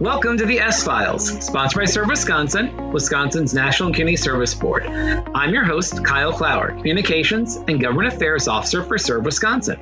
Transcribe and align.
Welcome 0.00 0.38
to 0.38 0.46
the 0.46 0.60
S 0.60 0.82
Files, 0.82 1.28
sponsored 1.44 1.80
by 1.80 1.84
Serve 1.84 2.08
Wisconsin, 2.08 2.90
Wisconsin's 2.90 3.52
National 3.52 3.90
Community 3.90 4.16
Service 4.16 4.54
Board. 4.54 4.86
I'm 4.86 5.52
your 5.52 5.66
host, 5.66 6.02
Kyle 6.06 6.32
Clower, 6.32 6.68
Communications 6.68 7.56
and 7.56 7.78
Government 7.78 8.14
Affairs 8.14 8.48
Officer 8.48 8.82
for 8.82 8.96
Serve 8.96 9.26
Wisconsin. 9.26 9.78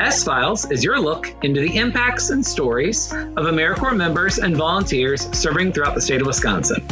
S 0.00 0.22
Files 0.22 0.70
is 0.70 0.84
your 0.84 1.00
look 1.00 1.34
into 1.42 1.60
the 1.60 1.78
impacts 1.78 2.30
and 2.30 2.46
stories 2.46 3.12
of 3.12 3.44
AmeriCorps 3.44 3.96
members 3.96 4.38
and 4.38 4.56
volunteers 4.56 5.22
serving 5.36 5.72
throughout 5.72 5.96
the 5.96 6.00
state 6.00 6.20
of 6.20 6.28
Wisconsin. 6.28 6.86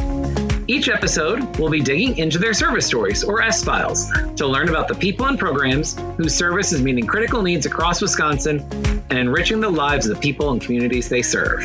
Each 0.66 0.88
episode, 0.88 1.58
we'll 1.60 1.70
be 1.70 1.80
digging 1.80 2.18
into 2.18 2.40
their 2.40 2.54
service 2.54 2.86
stories, 2.86 3.22
or 3.22 3.40
S 3.40 3.62
Files, 3.62 4.10
to 4.34 4.48
learn 4.48 4.68
about 4.68 4.88
the 4.88 4.96
people 4.96 5.26
and 5.26 5.38
programs 5.38 5.96
whose 6.16 6.34
service 6.34 6.72
is 6.72 6.82
meeting 6.82 7.06
critical 7.06 7.40
needs 7.40 7.66
across 7.66 8.02
Wisconsin 8.02 8.66
and 9.10 9.18
enriching 9.20 9.60
the 9.60 9.70
lives 9.70 10.08
of 10.08 10.16
the 10.16 10.20
people 10.20 10.50
and 10.50 10.60
communities 10.60 11.08
they 11.08 11.22
serve. 11.22 11.62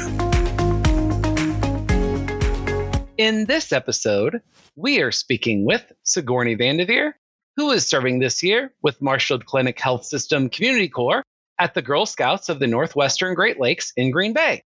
In 3.24 3.46
this 3.46 3.72
episode, 3.72 4.42
we 4.76 5.00
are 5.00 5.14
speaking 5.14 5.64
with 5.64 5.90
Sigourney 6.04 6.58
Vandeveer, 6.58 7.14
who 7.56 7.72
is 7.72 7.88
serving 7.88 8.20
this 8.20 8.44
year 8.44 8.74
with 8.82 9.02
Marshfield 9.02 9.46
Clinic 9.46 9.80
Health 9.80 10.04
System 10.04 10.50
Community 10.50 10.90
Corps 10.90 11.24
at 11.58 11.74
the 11.74 11.82
Girl 11.82 12.06
Scouts 12.06 12.50
of 12.50 12.60
the 12.60 12.68
Northwestern 12.68 13.34
Great 13.34 13.62
Lakes 13.62 13.94
in 13.96 14.12
Green 14.12 14.34
Bay. 14.34 14.62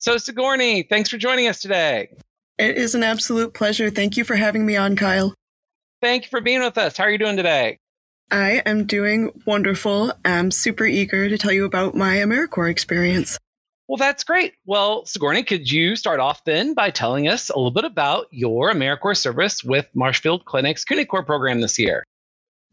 So, 0.00 0.18
Sigourney, 0.18 0.82
thanks 0.82 1.10
for 1.10 1.16
joining 1.16 1.46
us 1.46 1.60
today. 1.60 2.08
It 2.58 2.76
is 2.76 2.96
an 2.96 3.04
absolute 3.04 3.54
pleasure. 3.54 3.88
Thank 3.88 4.16
you 4.16 4.24
for 4.24 4.34
having 4.34 4.66
me 4.66 4.76
on, 4.76 4.96
Kyle. 4.96 5.32
Thank 6.02 6.24
you 6.24 6.30
for 6.30 6.40
being 6.40 6.62
with 6.62 6.76
us. 6.78 6.96
How 6.96 7.04
are 7.04 7.10
you 7.10 7.18
doing 7.18 7.36
today? 7.36 7.78
I 8.32 8.62
am 8.66 8.86
doing 8.86 9.30
wonderful. 9.46 10.12
I'm 10.24 10.50
super 10.50 10.86
eager 10.86 11.28
to 11.28 11.38
tell 11.38 11.52
you 11.52 11.64
about 11.64 11.94
my 11.94 12.16
AmeriCorps 12.16 12.68
experience. 12.68 13.38
Well, 13.88 13.96
that's 13.96 14.24
great. 14.24 14.54
Well, 14.64 15.06
Sigourney, 15.06 15.44
could 15.44 15.70
you 15.70 15.94
start 15.94 16.18
off 16.18 16.42
then 16.44 16.74
by 16.74 16.90
telling 16.90 17.28
us 17.28 17.50
a 17.50 17.56
little 17.56 17.70
bit 17.70 17.84
about 17.84 18.26
your 18.32 18.72
AmeriCorps 18.72 19.18
service 19.18 19.62
with 19.62 19.86
Marshfield 19.94 20.44
Clinic's 20.44 20.84
Community 20.84 21.06
Corps 21.06 21.22
program 21.22 21.60
this 21.60 21.78
year? 21.78 22.02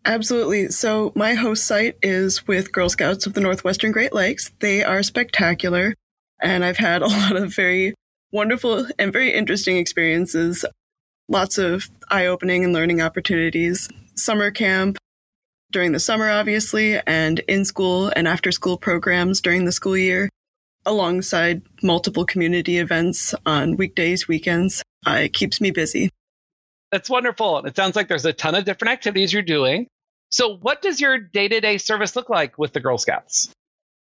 Absolutely. 0.05 0.67
So, 0.69 1.13
my 1.15 1.35
host 1.35 1.65
site 1.65 1.97
is 2.01 2.45
with 2.47 2.73
Girl 2.73 2.89
Scouts 2.89 3.25
of 3.25 3.33
the 3.33 3.41
Northwestern 3.41 3.91
Great 3.91 4.11
Lakes. 4.11 4.51
They 4.59 4.83
are 4.83 5.03
spectacular, 5.03 5.93
and 6.41 6.65
I've 6.65 6.77
had 6.77 7.01
a 7.01 7.07
lot 7.07 7.35
of 7.35 7.55
very 7.55 7.93
wonderful 8.31 8.87
and 8.97 9.13
very 9.13 9.33
interesting 9.33 9.77
experiences. 9.77 10.65
Lots 11.29 11.57
of 11.57 11.89
eye 12.09 12.25
opening 12.25 12.63
and 12.65 12.73
learning 12.73 13.01
opportunities. 13.01 13.87
Summer 14.15 14.51
camp 14.51 14.97
during 15.71 15.91
the 15.91 15.99
summer, 15.99 16.29
obviously, 16.29 16.99
and 17.07 17.39
in 17.47 17.63
school 17.65 18.11
and 18.15 18.27
after 18.27 18.51
school 18.51 18.77
programs 18.77 19.39
during 19.41 19.65
the 19.65 19.71
school 19.71 19.97
year, 19.97 20.29
alongside 20.85 21.61
multiple 21.81 22.25
community 22.25 22.77
events 22.77 23.33
on 23.45 23.77
weekdays, 23.77 24.27
weekends. 24.27 24.83
Uh, 25.05 25.21
it 25.23 25.33
keeps 25.33 25.59
me 25.59 25.71
busy. 25.71 26.09
That's 26.91 27.09
wonderful. 27.09 27.65
It 27.65 27.75
sounds 27.75 27.95
like 27.95 28.07
there's 28.07 28.25
a 28.25 28.33
ton 28.33 28.55
of 28.55 28.65
different 28.65 28.91
activities 28.91 29.33
you're 29.33 29.41
doing. 29.41 29.87
So, 30.29 30.57
what 30.57 30.81
does 30.81 31.01
your 31.01 31.17
day 31.17 31.47
to 31.47 31.59
day 31.59 31.77
service 31.77 32.15
look 32.15 32.29
like 32.29 32.57
with 32.57 32.73
the 32.73 32.79
Girl 32.79 32.97
Scouts? 32.97 33.49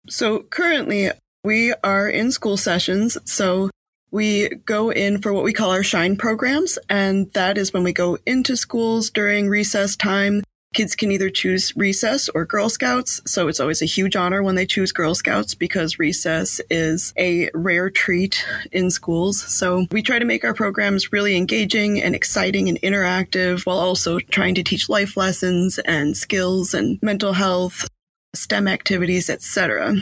So, 0.09 0.41
currently, 0.41 1.11
we 1.42 1.75
are 1.83 2.09
in 2.09 2.31
school 2.33 2.57
sessions. 2.57 3.17
So, 3.25 3.70
we 4.11 4.48
go 4.65 4.91
in 4.91 5.20
for 5.20 5.33
what 5.33 5.42
we 5.42 5.53
call 5.53 5.73
our 5.73 5.83
shine 5.83 6.17
programs. 6.17 6.79
And 6.89 7.33
that 7.33 7.59
is 7.59 7.73
when 7.73 7.83
we 7.83 7.92
go 7.92 8.17
into 8.25 8.57
schools 8.57 9.11
during 9.11 9.48
recess 9.48 9.97
time. 9.97 10.45
Kids 10.75 10.94
can 10.97 11.11
either 11.11 11.30
choose 11.30 11.72
recess 11.77 12.28
or 12.30 12.44
Girl 12.44 12.69
Scouts. 12.69 13.22
So 13.25 13.48
it's 13.48 13.61
always 13.61 13.80
a 13.80 13.86
huge 13.86 14.17
honor 14.17 14.42
when 14.42 14.56
they 14.56 14.67
choose 14.67 14.92
Girl 14.92 15.14
Scouts 15.14 15.55
because 15.55 15.98
recess 15.98 16.61
is 16.69 17.14
a 17.17 17.48
rare 17.55 17.91
treat 17.91 18.44
in 18.72 18.91
schools. 18.91 19.41
So 19.41 19.86
we 19.92 20.02
try 20.02 20.19
to 20.19 20.25
make 20.25 20.45
our 20.45 20.55
programs 20.55 21.12
really 21.12 21.36
engaging 21.36 22.02
and 22.02 22.14
exciting 22.14 22.69
and 22.69 22.80
interactive 22.83 23.64
while 23.64 23.78
also 23.78 24.18
trying 24.18 24.57
to 24.57 24.64
teach 24.64 24.89
life 24.89 25.17
lessons 25.17 25.79
and 25.79 26.17
skills 26.17 26.74
and 26.74 26.98
mental 27.02 27.33
health, 27.34 27.89
STEM 28.34 28.68
activities, 28.68 29.30
etc 29.30 29.96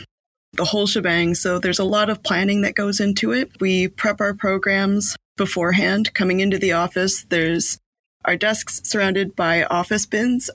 the 0.55 0.65
whole 0.65 0.87
shebang. 0.87 1.34
So 1.34 1.59
there's 1.59 1.78
a 1.78 1.84
lot 1.84 2.11
of 2.11 2.22
planning 2.22 2.62
that 2.62 2.75
goes 2.75 3.00
into 3.00 3.32
it. 3.32 3.50
We 3.61 3.88
prep 3.88 4.21
our 4.21 4.34
programs 4.34 5.16
beforehand 5.37 6.12
coming 6.15 6.41
into 6.41 6.59
the 6.59 6.72
office. 6.72 7.25
There's 7.25 7.78
our 8.25 8.37
desks 8.37 8.81
surrounded 8.84 9.34
by 9.37 9.65
office 9.65 10.06
bins, 10.06 10.50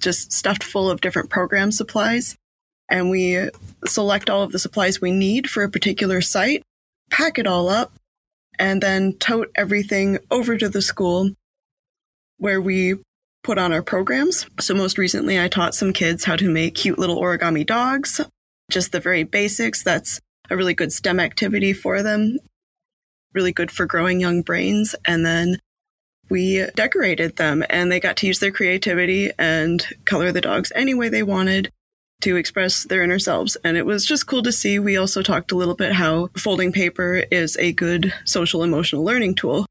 just 0.00 0.32
stuffed 0.32 0.62
full 0.62 0.90
of 0.90 1.00
different 1.00 1.30
program 1.30 1.72
supplies. 1.72 2.36
And 2.88 3.10
we 3.10 3.48
select 3.86 4.28
all 4.28 4.42
of 4.42 4.52
the 4.52 4.58
supplies 4.58 5.00
we 5.00 5.10
need 5.10 5.48
for 5.48 5.62
a 5.62 5.70
particular 5.70 6.20
site, 6.20 6.62
pack 7.10 7.38
it 7.38 7.46
all 7.46 7.68
up, 7.68 7.92
and 8.58 8.82
then 8.82 9.14
tote 9.14 9.50
everything 9.54 10.18
over 10.30 10.56
to 10.56 10.68
the 10.68 10.82
school 10.82 11.30
where 12.38 12.60
we 12.60 12.96
put 13.42 13.58
on 13.58 13.72
our 13.72 13.82
programs. 13.82 14.46
So 14.60 14.74
most 14.74 14.98
recently 14.98 15.40
I 15.40 15.48
taught 15.48 15.74
some 15.74 15.92
kids 15.92 16.24
how 16.24 16.36
to 16.36 16.48
make 16.48 16.74
cute 16.74 16.98
little 16.98 17.20
origami 17.20 17.66
dogs 17.66 18.20
just 18.72 18.90
the 18.90 19.00
very 19.00 19.22
basics. 19.22 19.82
That's 19.82 20.20
a 20.50 20.56
really 20.56 20.74
good 20.74 20.92
STEM 20.92 21.20
activity 21.20 21.72
for 21.72 22.02
them, 22.02 22.38
really 23.32 23.52
good 23.52 23.70
for 23.70 23.86
growing 23.86 24.20
young 24.20 24.42
brains. 24.42 24.94
And 25.04 25.24
then 25.24 25.58
we 26.32 26.64
decorated 26.74 27.36
them 27.36 27.62
and 27.68 27.92
they 27.92 28.00
got 28.00 28.16
to 28.16 28.26
use 28.26 28.38
their 28.38 28.50
creativity 28.50 29.30
and 29.38 29.86
color 30.06 30.32
the 30.32 30.40
dogs 30.40 30.72
any 30.74 30.94
way 30.94 31.10
they 31.10 31.22
wanted 31.22 31.70
to 32.22 32.36
express 32.36 32.84
their 32.84 33.02
inner 33.02 33.18
selves. 33.18 33.56
And 33.62 33.76
it 33.76 33.84
was 33.84 34.06
just 34.06 34.26
cool 34.26 34.42
to 34.44 34.50
see. 34.50 34.78
We 34.78 34.96
also 34.96 35.20
talked 35.20 35.52
a 35.52 35.56
little 35.56 35.74
bit 35.74 35.92
how 35.92 36.28
folding 36.34 36.72
paper 36.72 37.22
is 37.30 37.58
a 37.58 37.72
good 37.72 38.14
social 38.24 38.62
emotional 38.62 39.04
learning 39.04 39.34
tool. 39.34 39.66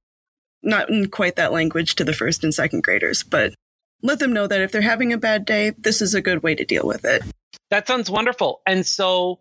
Not 0.62 0.92
in 0.92 1.10
quite 1.10 1.38
that 1.38 1.52
language 1.52 1.96
to 1.96 2.04
the 2.04 2.14
first 2.14 2.44
and 2.44 2.54
second 2.54 2.84
graders, 2.84 3.24
but 3.24 3.56
let 4.04 4.20
them 4.20 4.32
know 4.32 4.46
that 4.46 4.62
if 4.62 4.72
they're 4.72 4.82
having 4.82 5.12
a 5.14 5.18
bad 5.18 5.46
day, 5.46 5.72
this 5.72 6.00
is 6.00 6.14
a 6.14 6.22
good 6.22 6.44
way 6.44 6.54
to 6.54 6.64
deal 6.64 6.86
with 6.86 7.06
it. 7.06 7.24
That 7.72 7.88
sounds 7.88 8.12
wonderful. 8.12 8.62
And 8.68 8.86
so 8.86 9.40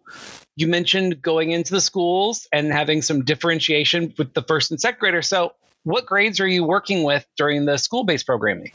you 0.56 0.68
mentioned 0.68 1.20
going 1.20 1.50
into 1.50 1.72
the 1.72 1.82
schools 1.82 2.48
and 2.50 2.72
having 2.72 3.02
some 3.02 3.24
differentiation 3.24 4.14
with 4.16 4.32
the 4.32 4.42
first 4.42 4.70
and 4.70 4.80
second 4.80 5.00
graders. 5.00 5.28
So 5.28 5.52
what 5.84 6.06
grades 6.06 6.40
are 6.40 6.46
you 6.46 6.64
working 6.64 7.02
with 7.02 7.26
during 7.36 7.64
the 7.64 7.78
school 7.78 8.04
based 8.04 8.26
programming? 8.26 8.72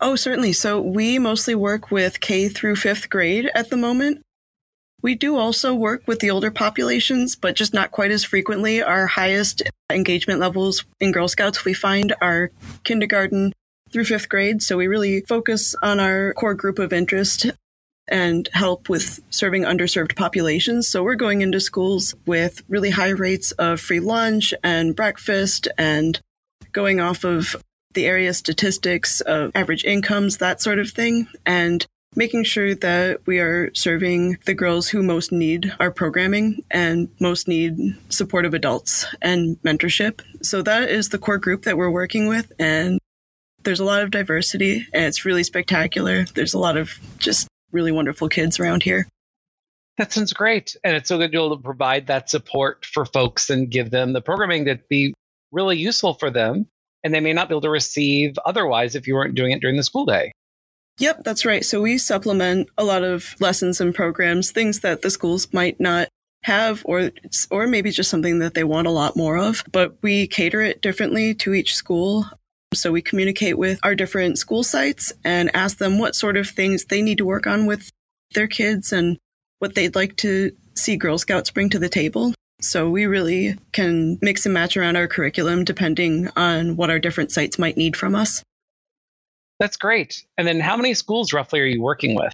Oh, 0.00 0.16
certainly. 0.16 0.52
So 0.52 0.80
we 0.80 1.18
mostly 1.18 1.54
work 1.54 1.90
with 1.90 2.20
K 2.20 2.48
through 2.48 2.76
fifth 2.76 3.10
grade 3.10 3.50
at 3.54 3.70
the 3.70 3.76
moment. 3.76 4.22
We 5.02 5.14
do 5.14 5.36
also 5.36 5.74
work 5.74 6.02
with 6.06 6.20
the 6.20 6.30
older 6.30 6.50
populations, 6.50 7.36
but 7.36 7.54
just 7.54 7.72
not 7.72 7.92
quite 7.92 8.10
as 8.10 8.24
frequently. 8.24 8.82
Our 8.82 9.06
highest 9.06 9.62
engagement 9.90 10.40
levels 10.40 10.84
in 10.98 11.12
Girl 11.12 11.28
Scouts 11.28 11.64
we 11.64 11.72
find 11.72 12.14
are 12.20 12.50
kindergarten 12.84 13.52
through 13.92 14.04
fifth 14.04 14.28
grade. 14.28 14.62
So 14.62 14.76
we 14.76 14.86
really 14.86 15.22
focus 15.22 15.74
on 15.82 16.00
our 16.00 16.32
core 16.34 16.54
group 16.54 16.78
of 16.78 16.92
interest 16.92 17.46
and 18.08 18.48
help 18.52 18.88
with 18.88 19.20
serving 19.30 19.62
underserved 19.62 20.16
populations. 20.16 20.88
So 20.88 21.02
we're 21.02 21.14
going 21.14 21.42
into 21.42 21.60
schools 21.60 22.14
with 22.26 22.62
really 22.68 22.90
high 22.90 23.10
rates 23.10 23.52
of 23.52 23.80
free 23.80 24.00
lunch 24.00 24.52
and 24.64 24.96
breakfast 24.96 25.68
and 25.76 26.18
going 26.78 27.00
off 27.00 27.24
of 27.24 27.56
the 27.94 28.06
area 28.06 28.32
statistics 28.32 29.20
of 29.22 29.50
average 29.52 29.84
incomes, 29.84 30.36
that 30.36 30.62
sort 30.62 30.78
of 30.78 30.88
thing. 30.90 31.26
And 31.44 31.84
making 32.14 32.44
sure 32.44 32.72
that 32.72 33.18
we 33.26 33.40
are 33.40 33.74
serving 33.74 34.38
the 34.46 34.54
girls 34.54 34.88
who 34.88 35.02
most 35.02 35.32
need 35.32 35.74
our 35.80 35.90
programming 35.90 36.62
and 36.70 37.08
most 37.18 37.48
need 37.48 37.76
supportive 38.10 38.54
adults 38.54 39.06
and 39.20 39.60
mentorship. 39.62 40.20
So 40.40 40.62
that 40.62 40.88
is 40.88 41.08
the 41.08 41.18
core 41.18 41.38
group 41.38 41.64
that 41.64 41.76
we're 41.76 41.90
working 41.90 42.28
with. 42.28 42.52
And 42.60 43.00
there's 43.64 43.80
a 43.80 43.84
lot 43.84 44.04
of 44.04 44.12
diversity 44.12 44.86
and 44.94 45.04
it's 45.04 45.24
really 45.24 45.42
spectacular. 45.42 46.26
There's 46.36 46.54
a 46.54 46.60
lot 46.60 46.76
of 46.76 46.92
just 47.18 47.48
really 47.72 47.90
wonderful 47.90 48.28
kids 48.28 48.60
around 48.60 48.84
here. 48.84 49.08
That 49.96 50.12
sounds 50.12 50.32
great. 50.32 50.76
And 50.84 50.94
it's 50.94 51.08
so 51.08 51.18
good 51.18 51.26
to 51.26 51.30
be 51.32 51.44
able 51.44 51.56
to 51.56 51.62
provide 51.62 52.06
that 52.06 52.30
support 52.30 52.86
for 52.86 53.04
folks 53.04 53.50
and 53.50 53.68
give 53.68 53.90
them 53.90 54.12
the 54.12 54.22
programming 54.22 54.66
that 54.66 54.88
be 54.88 55.12
really 55.52 55.78
useful 55.78 56.14
for 56.14 56.30
them. 56.30 56.66
And 57.04 57.14
they 57.14 57.20
may 57.20 57.32
not 57.32 57.48
be 57.48 57.54
able 57.54 57.62
to 57.62 57.70
receive 57.70 58.38
otherwise 58.44 58.94
if 58.94 59.06
you 59.06 59.14
weren't 59.14 59.34
doing 59.34 59.52
it 59.52 59.60
during 59.60 59.76
the 59.76 59.82
school 59.82 60.04
day. 60.04 60.32
Yep, 60.98 61.22
that's 61.24 61.46
right. 61.46 61.64
So 61.64 61.80
we 61.80 61.96
supplement 61.96 62.68
a 62.76 62.84
lot 62.84 63.04
of 63.04 63.36
lessons 63.40 63.80
and 63.80 63.94
programs, 63.94 64.50
things 64.50 64.80
that 64.80 65.02
the 65.02 65.10
schools 65.10 65.52
might 65.52 65.78
not 65.78 66.08
have 66.42 66.82
or 66.84 67.10
or 67.50 67.66
maybe 67.66 67.90
just 67.90 68.10
something 68.10 68.38
that 68.38 68.54
they 68.54 68.64
want 68.64 68.86
a 68.86 68.92
lot 68.92 69.16
more 69.16 69.36
of, 69.36 69.64
but 69.70 69.96
we 70.02 70.26
cater 70.26 70.60
it 70.60 70.82
differently 70.82 71.34
to 71.34 71.54
each 71.54 71.74
school. 71.74 72.26
So 72.74 72.92
we 72.92 73.02
communicate 73.02 73.58
with 73.58 73.78
our 73.82 73.94
different 73.94 74.38
school 74.38 74.62
sites 74.62 75.12
and 75.24 75.54
ask 75.54 75.78
them 75.78 75.98
what 75.98 76.14
sort 76.14 76.36
of 76.36 76.48
things 76.48 76.84
they 76.84 77.02
need 77.02 77.18
to 77.18 77.24
work 77.24 77.46
on 77.46 77.66
with 77.66 77.90
their 78.34 78.46
kids 78.46 78.92
and 78.92 79.18
what 79.58 79.74
they'd 79.74 79.94
like 79.94 80.16
to 80.18 80.52
see 80.74 80.96
Girl 80.96 81.18
Scouts 81.18 81.50
bring 81.50 81.70
to 81.70 81.78
the 81.78 81.88
table. 81.88 82.34
So 82.60 82.90
we 82.90 83.06
really 83.06 83.56
can 83.72 84.18
mix 84.20 84.44
and 84.46 84.52
match 84.52 84.76
around 84.76 84.96
our 84.96 85.06
curriculum 85.06 85.64
depending 85.64 86.28
on 86.36 86.76
what 86.76 86.90
our 86.90 86.98
different 86.98 87.30
sites 87.30 87.58
might 87.58 87.76
need 87.76 87.96
from 87.96 88.14
us. 88.14 88.42
That's 89.60 89.76
great. 89.76 90.24
And 90.36 90.46
then 90.46 90.60
how 90.60 90.76
many 90.76 90.94
schools 90.94 91.32
roughly 91.32 91.60
are 91.60 91.66
you 91.66 91.82
working 91.82 92.14
with? 92.14 92.32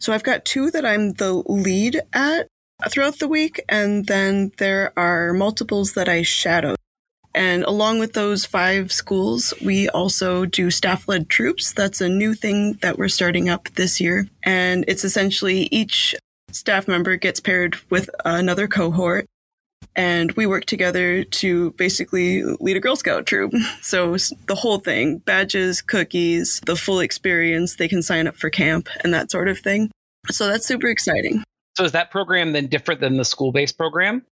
So 0.00 0.12
I've 0.12 0.22
got 0.22 0.44
two 0.44 0.70
that 0.70 0.84
I'm 0.84 1.12
the 1.14 1.32
lead 1.46 2.00
at. 2.12 2.48
throughout 2.88 3.18
the 3.18 3.28
week. 3.28 3.62
And 3.68 4.06
then 4.06 4.52
there 4.58 4.92
are 4.98 5.32
multiples 5.32 5.94
that 5.94 6.08
I 6.08 6.22
shadow. 6.22 6.74
And 7.34 7.64
along 7.64 7.98
with 7.98 8.12
those 8.12 8.44
five 8.44 8.92
schools, 8.92 9.52
we 9.64 9.88
also 9.88 10.44
do 10.44 10.70
staff 10.70 11.08
led 11.08 11.28
troops. 11.28 11.72
That's 11.72 12.00
a 12.00 12.08
new 12.08 12.34
thing 12.34 12.74
that 12.74 12.96
we're 12.96 13.08
starting 13.08 13.48
up 13.48 13.68
this 13.70 14.00
year. 14.00 14.28
And 14.42 14.84
it's 14.86 15.04
essentially 15.04 15.68
each 15.72 16.14
staff 16.52 16.86
member 16.86 17.16
gets 17.16 17.40
paired 17.40 17.76
with 17.90 18.08
another 18.24 18.68
cohort. 18.68 19.26
And 19.96 20.32
we 20.32 20.46
work 20.46 20.64
together 20.64 21.22
to 21.24 21.70
basically 21.72 22.42
lead 22.42 22.76
a 22.76 22.80
Girl 22.80 22.96
Scout 22.96 23.26
troop. 23.26 23.52
So 23.82 24.16
the 24.46 24.54
whole 24.54 24.78
thing 24.78 25.18
badges, 25.18 25.82
cookies, 25.82 26.60
the 26.66 26.74
full 26.74 27.00
experience. 27.00 27.76
They 27.76 27.86
can 27.86 28.02
sign 28.02 28.26
up 28.26 28.34
for 28.34 28.50
camp 28.50 28.88
and 29.02 29.12
that 29.12 29.30
sort 29.30 29.48
of 29.48 29.58
thing. 29.58 29.90
So 30.30 30.48
that's 30.48 30.66
super 30.66 30.88
exciting. 30.88 31.44
So 31.76 31.84
is 31.84 31.92
that 31.92 32.10
program 32.10 32.52
then 32.52 32.66
different 32.68 33.00
than 33.00 33.16
the 33.16 33.24
school 33.24 33.52
based 33.52 33.76
program? 33.76 34.24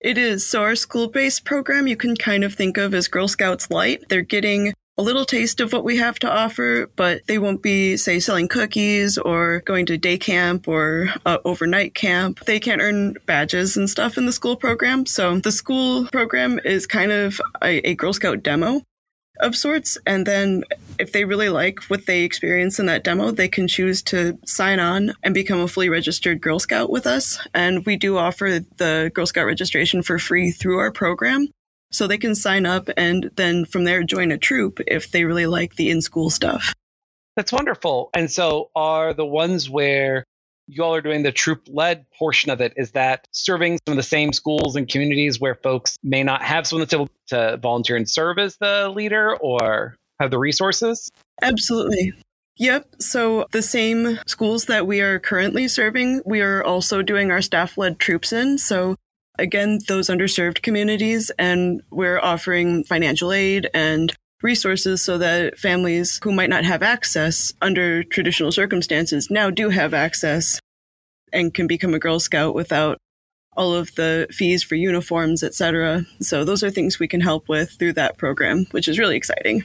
It 0.00 0.18
is. 0.18 0.46
So 0.46 0.62
our 0.62 0.74
school 0.74 1.08
based 1.08 1.44
program 1.44 1.86
you 1.86 1.96
can 1.96 2.16
kind 2.16 2.44
of 2.44 2.54
think 2.54 2.76
of 2.76 2.94
as 2.94 3.08
Girl 3.08 3.28
Scouts 3.28 3.70
Light. 3.70 4.04
They're 4.08 4.22
getting 4.22 4.72
a 4.98 5.02
little 5.02 5.24
taste 5.24 5.60
of 5.60 5.72
what 5.72 5.84
we 5.84 5.96
have 5.96 6.18
to 6.18 6.30
offer, 6.30 6.88
but 6.96 7.26
they 7.26 7.38
won't 7.38 7.62
be, 7.62 7.96
say, 7.96 8.20
selling 8.20 8.48
cookies 8.48 9.16
or 9.16 9.60
going 9.60 9.86
to 9.86 9.96
day 9.96 10.18
camp 10.18 10.68
or 10.68 11.08
uh, 11.24 11.38
overnight 11.44 11.94
camp. 11.94 12.40
They 12.44 12.60
can't 12.60 12.82
earn 12.82 13.16
badges 13.26 13.76
and 13.76 13.88
stuff 13.88 14.18
in 14.18 14.26
the 14.26 14.32
school 14.32 14.56
program. 14.56 15.06
So 15.06 15.38
the 15.38 15.52
school 15.52 16.06
program 16.12 16.60
is 16.64 16.86
kind 16.86 17.10
of 17.10 17.40
a, 17.62 17.78
a 17.88 17.94
Girl 17.94 18.12
Scout 18.12 18.42
demo 18.42 18.82
of 19.40 19.56
sorts. 19.56 19.96
And 20.06 20.26
then 20.26 20.62
if 20.98 21.12
they 21.12 21.24
really 21.24 21.48
like 21.48 21.82
what 21.84 22.06
they 22.06 22.22
experience 22.22 22.78
in 22.78 22.86
that 22.86 23.02
demo, 23.02 23.30
they 23.30 23.48
can 23.48 23.66
choose 23.66 24.02
to 24.04 24.38
sign 24.44 24.78
on 24.78 25.12
and 25.22 25.32
become 25.32 25.60
a 25.60 25.68
fully 25.68 25.88
registered 25.88 26.42
Girl 26.42 26.58
Scout 26.58 26.90
with 26.90 27.06
us. 27.06 27.38
And 27.54 27.84
we 27.86 27.96
do 27.96 28.18
offer 28.18 28.60
the 28.76 29.10
Girl 29.14 29.26
Scout 29.26 29.46
registration 29.46 30.02
for 30.02 30.18
free 30.18 30.50
through 30.50 30.78
our 30.78 30.92
program. 30.92 31.48
So 31.92 32.06
they 32.06 32.18
can 32.18 32.34
sign 32.34 32.66
up 32.66 32.88
and 32.96 33.30
then 33.36 33.64
from 33.64 33.84
there 33.84 34.02
join 34.02 34.32
a 34.32 34.38
troop 34.38 34.80
if 34.86 35.10
they 35.10 35.24
really 35.24 35.46
like 35.46 35.76
the 35.76 35.90
in 35.90 36.00
school 36.00 36.30
stuff. 36.30 36.74
That's 37.36 37.52
wonderful. 37.52 38.10
And 38.14 38.30
so 38.30 38.70
are 38.74 39.14
the 39.14 39.24
ones 39.24 39.70
where 39.70 40.24
you 40.68 40.82
all 40.82 40.94
are 40.94 41.00
doing 41.00 41.22
the 41.22 41.32
troop 41.32 41.62
led 41.68 42.06
portion 42.18 42.50
of 42.50 42.60
it 42.60 42.72
is 42.76 42.92
that 42.92 43.26
serving 43.32 43.78
some 43.86 43.92
of 43.92 43.96
the 43.96 44.02
same 44.02 44.32
schools 44.32 44.76
and 44.76 44.88
communities 44.88 45.40
where 45.40 45.54
folks 45.56 45.98
may 46.02 46.22
not 46.22 46.42
have 46.42 46.66
someone 46.66 46.82
that's 46.82 46.94
able 46.94 47.08
to 47.28 47.58
volunteer 47.58 47.96
and 47.96 48.08
serve 48.08 48.38
as 48.38 48.56
the 48.56 48.88
leader 48.88 49.36
or 49.36 49.96
have 50.20 50.30
the 50.30 50.38
resources? 50.38 51.10
Absolutely. 51.42 52.12
Yep. 52.58 52.96
So 53.00 53.46
the 53.52 53.62
same 53.62 54.18
schools 54.26 54.66
that 54.66 54.86
we 54.86 55.00
are 55.00 55.18
currently 55.18 55.68
serving, 55.68 56.22
we 56.24 56.42
are 56.42 56.62
also 56.62 57.02
doing 57.02 57.30
our 57.30 57.42
staff 57.42 57.76
led 57.76 57.98
troops 57.98 58.32
in. 58.32 58.58
So 58.58 58.96
again, 59.38 59.78
those 59.88 60.08
underserved 60.08 60.62
communities, 60.62 61.30
and 61.38 61.82
we're 61.90 62.20
offering 62.20 62.84
financial 62.84 63.32
aid 63.32 63.68
and 63.74 64.12
resources 64.42 65.02
so 65.02 65.18
that 65.18 65.58
families 65.58 66.20
who 66.24 66.32
might 66.32 66.50
not 66.50 66.64
have 66.64 66.82
access 66.82 67.52
under 67.62 68.02
traditional 68.02 68.50
circumstances 68.50 69.30
now 69.30 69.50
do 69.50 69.70
have 69.70 69.94
access 69.94 70.60
and 71.32 71.54
can 71.54 71.66
become 71.66 71.94
a 71.94 71.98
Girl 71.98 72.18
Scout 72.18 72.54
without 72.54 72.98
all 73.56 73.74
of 73.74 73.94
the 73.94 74.26
fees 74.30 74.62
for 74.62 74.74
uniforms, 74.74 75.42
etc. 75.42 76.04
So 76.20 76.44
those 76.44 76.62
are 76.62 76.70
things 76.70 76.98
we 76.98 77.08
can 77.08 77.20
help 77.20 77.48
with 77.48 77.78
through 77.78 77.92
that 77.94 78.18
program, 78.18 78.66
which 78.70 78.88
is 78.88 78.98
really 78.98 79.16
exciting. 79.16 79.64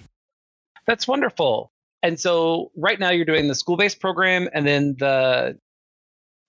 That's 0.85 1.07
wonderful. 1.07 1.71
And 2.03 2.19
so 2.19 2.71
right 2.75 2.99
now 2.99 3.09
you're 3.09 3.25
doing 3.25 3.47
the 3.47 3.55
school-based 3.55 3.99
program 3.99 4.47
and 4.53 4.67
then 4.67 4.95
the 4.99 5.57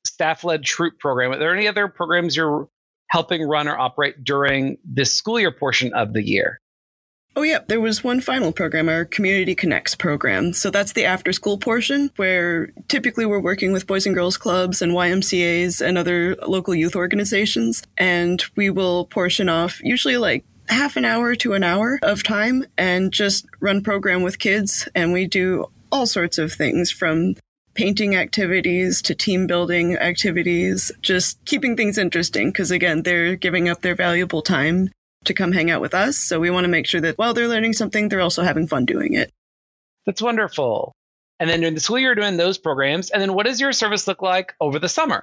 staff-led 0.05 0.65
troop 0.65 0.99
program. 0.99 1.33
Are 1.33 1.39
there 1.39 1.55
any 1.55 1.67
other 1.67 1.89
programs 1.89 2.37
you're 2.37 2.69
helping 3.09 3.43
run 3.43 3.69
or 3.69 3.79
operate 3.79 4.25
during 4.25 4.79
this 4.85 5.15
school 5.15 5.41
year 5.41 5.53
portion 5.53 5.93
of 5.95 6.13
the 6.13 6.23
year? 6.23 6.61
Oh, 7.37 7.43
yeah, 7.43 7.61
there 7.69 7.81
was 7.81 8.03
one 8.03 8.21
final 8.21 8.51
program, 8.51 8.89
our 8.89 9.05
Community 9.05 9.55
Connects 9.55 9.95
program. 9.95 10.53
So 10.53 10.71
that's 10.71 10.95
the 10.95 11.05
after 11.05 11.33
school 11.33 11.57
portion 11.57 12.11
where 12.17 12.73
typically 12.89 13.27
we're 13.27 13.39
working 13.39 13.71
with 13.73 13.87
Boys 13.87 14.07
and 14.07 14.15
Girls 14.15 14.37
Clubs 14.37 14.83
and 14.83 14.91
YMCAs 14.91 15.81
and 15.81 15.97
other 15.97 16.35
local 16.49 16.75
youth 16.75 16.97
organizations. 16.97 17.85
And 17.97 18.43
we 18.57 18.71
will 18.71 19.05
portion 19.05 19.49
off 19.49 19.81
usually 19.85 20.17
like 20.17 20.45
half 20.69 20.97
an 20.97 21.05
hour 21.05 21.37
to 21.37 21.53
an 21.53 21.63
hour 21.63 22.01
of 22.03 22.25
time 22.25 22.65
and 22.77 23.13
just 23.13 23.47
run 23.61 23.83
program 23.83 24.23
with 24.23 24.41
kids. 24.41 24.89
And 24.97 25.13
we 25.13 25.29
do 25.29 25.67
all 25.93 26.07
sorts 26.07 26.39
of 26.39 26.53
things 26.53 26.91
from 26.91 27.35
painting 27.79 28.17
activities 28.17 29.01
to 29.01 29.15
team 29.15 29.47
building 29.47 29.97
activities, 29.97 30.91
just 31.01 31.43
keeping 31.45 31.77
things 31.77 31.97
interesting. 31.97 32.53
Cause 32.53 32.73
again, 32.73 33.05
they're 33.05 33.37
giving 33.37 33.69
up 33.69 33.83
their 33.83 33.95
valuable 33.95 34.43
time 34.43 34.91
to 35.25 35.33
come 35.33 35.53
hang 35.53 35.71
out 35.71 35.81
with 35.81 35.95
us. 35.95 36.19
So 36.19 36.41
we 36.41 36.51
want 36.51 36.65
to 36.65 36.69
make 36.69 36.89
sure 36.89 37.01
that 37.01 37.17
while 37.19 37.35
they're 37.35 37.47
learning 37.47 37.75
something, 37.75 38.09
they're 38.09 38.21
also 38.21 38.43
having 38.43 38.67
fun 38.67 38.85
doing 38.85 39.15
it. 39.15 39.31
That's 40.07 40.21
wonderful. 40.21 40.91
And 41.39 41.49
then 41.49 41.61
during 41.61 41.75
the 41.75 41.81
school 41.81 42.01
year, 42.01 42.17
doing 42.17 42.37
those 42.37 42.59
programs. 42.59 43.11
And 43.11 43.23
then 43.23 43.35
what 43.35 43.47
does 43.47 43.61
your 43.61 43.73
service 43.73 44.09
look 44.09 44.23
like 44.23 44.55
over 44.61 44.81
the 44.81 44.89
summer? 44.89 45.23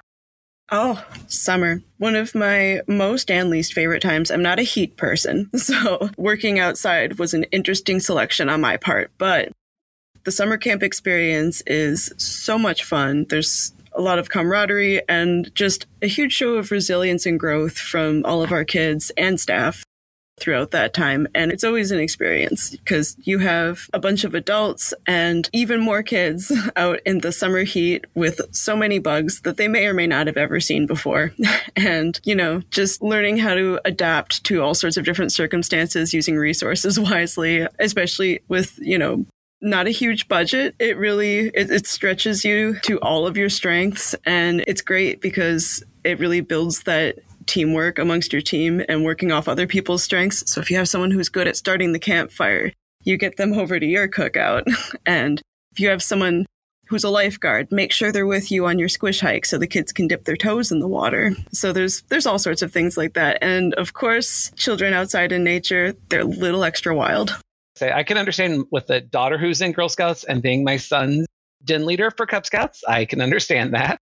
Oh, 0.72 1.04
summer. 1.26 1.82
One 1.98 2.16
of 2.16 2.34
my 2.34 2.80
most 2.88 3.30
and 3.30 3.50
least 3.50 3.74
favorite 3.74 4.00
times. 4.00 4.30
I'm 4.30 4.42
not 4.42 4.58
a 4.58 4.62
heat 4.62 4.96
person, 4.96 5.50
so 5.58 6.08
working 6.16 6.58
outside 6.58 7.18
was 7.18 7.34
an 7.34 7.44
interesting 7.52 8.00
selection 8.00 8.48
on 8.48 8.62
my 8.62 8.78
part. 8.78 9.10
But 9.18 9.52
the 10.26 10.32
summer 10.32 10.58
camp 10.58 10.82
experience 10.82 11.62
is 11.68 12.12
so 12.16 12.58
much 12.58 12.82
fun. 12.82 13.26
There's 13.28 13.72
a 13.92 14.00
lot 14.00 14.18
of 14.18 14.28
camaraderie 14.28 15.08
and 15.08 15.54
just 15.54 15.86
a 16.02 16.08
huge 16.08 16.32
show 16.32 16.56
of 16.56 16.72
resilience 16.72 17.26
and 17.26 17.38
growth 17.38 17.78
from 17.78 18.24
all 18.26 18.42
of 18.42 18.50
our 18.50 18.64
kids 18.64 19.12
and 19.16 19.38
staff 19.38 19.84
throughout 20.40 20.72
that 20.72 20.92
time. 20.92 21.28
And 21.32 21.52
it's 21.52 21.62
always 21.62 21.92
an 21.92 22.00
experience 22.00 22.70
because 22.70 23.16
you 23.22 23.38
have 23.38 23.88
a 23.94 24.00
bunch 24.00 24.24
of 24.24 24.34
adults 24.34 24.92
and 25.06 25.48
even 25.52 25.80
more 25.80 26.02
kids 26.02 26.52
out 26.76 26.98
in 27.06 27.20
the 27.20 27.30
summer 27.30 27.62
heat 27.62 28.04
with 28.16 28.40
so 28.50 28.76
many 28.76 28.98
bugs 28.98 29.42
that 29.42 29.58
they 29.58 29.68
may 29.68 29.86
or 29.86 29.94
may 29.94 30.08
not 30.08 30.26
have 30.26 30.36
ever 30.36 30.58
seen 30.58 30.86
before. 30.86 31.32
and, 31.76 32.20
you 32.24 32.34
know, 32.34 32.62
just 32.72 33.00
learning 33.00 33.36
how 33.36 33.54
to 33.54 33.78
adapt 33.84 34.42
to 34.42 34.60
all 34.60 34.74
sorts 34.74 34.96
of 34.96 35.04
different 35.04 35.30
circumstances 35.30 36.12
using 36.12 36.36
resources 36.36 36.98
wisely, 37.00 37.64
especially 37.78 38.40
with, 38.48 38.76
you 38.80 38.98
know, 38.98 39.24
not 39.66 39.86
a 39.86 39.90
huge 39.90 40.28
budget. 40.28 40.74
It 40.78 40.96
really 40.96 41.48
it, 41.48 41.70
it, 41.70 41.86
stretches 41.86 42.44
you 42.44 42.78
to 42.80 42.98
all 43.00 43.26
of 43.26 43.36
your 43.36 43.48
strengths 43.48 44.14
and 44.24 44.64
it's 44.66 44.80
great 44.80 45.20
because 45.20 45.82
it 46.04 46.18
really 46.18 46.40
builds 46.40 46.84
that 46.84 47.18
teamwork 47.46 47.98
amongst 47.98 48.32
your 48.32 48.42
team 48.42 48.82
and 48.88 49.04
working 49.04 49.32
off 49.32 49.48
other 49.48 49.66
people's 49.66 50.02
strengths. 50.02 50.50
So 50.50 50.60
if 50.60 50.70
you 50.70 50.76
have 50.76 50.88
someone 50.88 51.10
who's 51.10 51.28
good 51.28 51.48
at 51.48 51.56
starting 51.56 51.92
the 51.92 51.98
campfire, 51.98 52.72
you 53.04 53.16
get 53.16 53.36
them 53.36 53.52
over 53.52 53.78
to 53.78 53.86
your 53.86 54.08
cookout. 54.08 54.64
and 55.06 55.40
if 55.72 55.80
you 55.80 55.88
have 55.88 56.02
someone 56.02 56.46
who's 56.88 57.04
a 57.04 57.10
lifeguard, 57.10 57.70
make 57.72 57.92
sure 57.92 58.12
they're 58.12 58.26
with 58.26 58.50
you 58.52 58.66
on 58.66 58.78
your 58.78 58.88
squish 58.88 59.20
hike 59.20 59.44
so 59.44 59.58
the 59.58 59.66
kids 59.66 59.92
can 59.92 60.06
dip 60.06 60.24
their 60.24 60.36
toes 60.36 60.70
in 60.70 60.78
the 60.78 60.88
water. 60.88 61.32
So 61.52 61.72
there's 61.72 62.02
there's 62.02 62.26
all 62.26 62.38
sorts 62.38 62.62
of 62.62 62.72
things 62.72 62.96
like 62.96 63.14
that. 63.14 63.38
And 63.42 63.74
of 63.74 63.92
course, 63.92 64.52
children 64.56 64.92
outside 64.92 65.32
in 65.32 65.42
nature, 65.42 65.94
they're 66.08 66.20
a 66.20 66.24
little 66.24 66.62
extra 66.62 66.94
wild 66.94 67.36
say 67.76 67.92
I 67.92 68.02
can 68.02 68.18
understand 68.18 68.66
with 68.70 68.86
the 68.86 69.00
daughter 69.00 69.38
who's 69.38 69.60
in 69.60 69.72
Girl 69.72 69.88
Scouts 69.88 70.24
and 70.24 70.42
being 70.42 70.64
my 70.64 70.76
son's 70.76 71.26
den 71.64 71.86
leader 71.86 72.10
for 72.10 72.26
Cub 72.26 72.46
Scouts. 72.46 72.82
I 72.86 73.04
can 73.04 73.20
understand 73.20 73.74
that. 73.74 73.98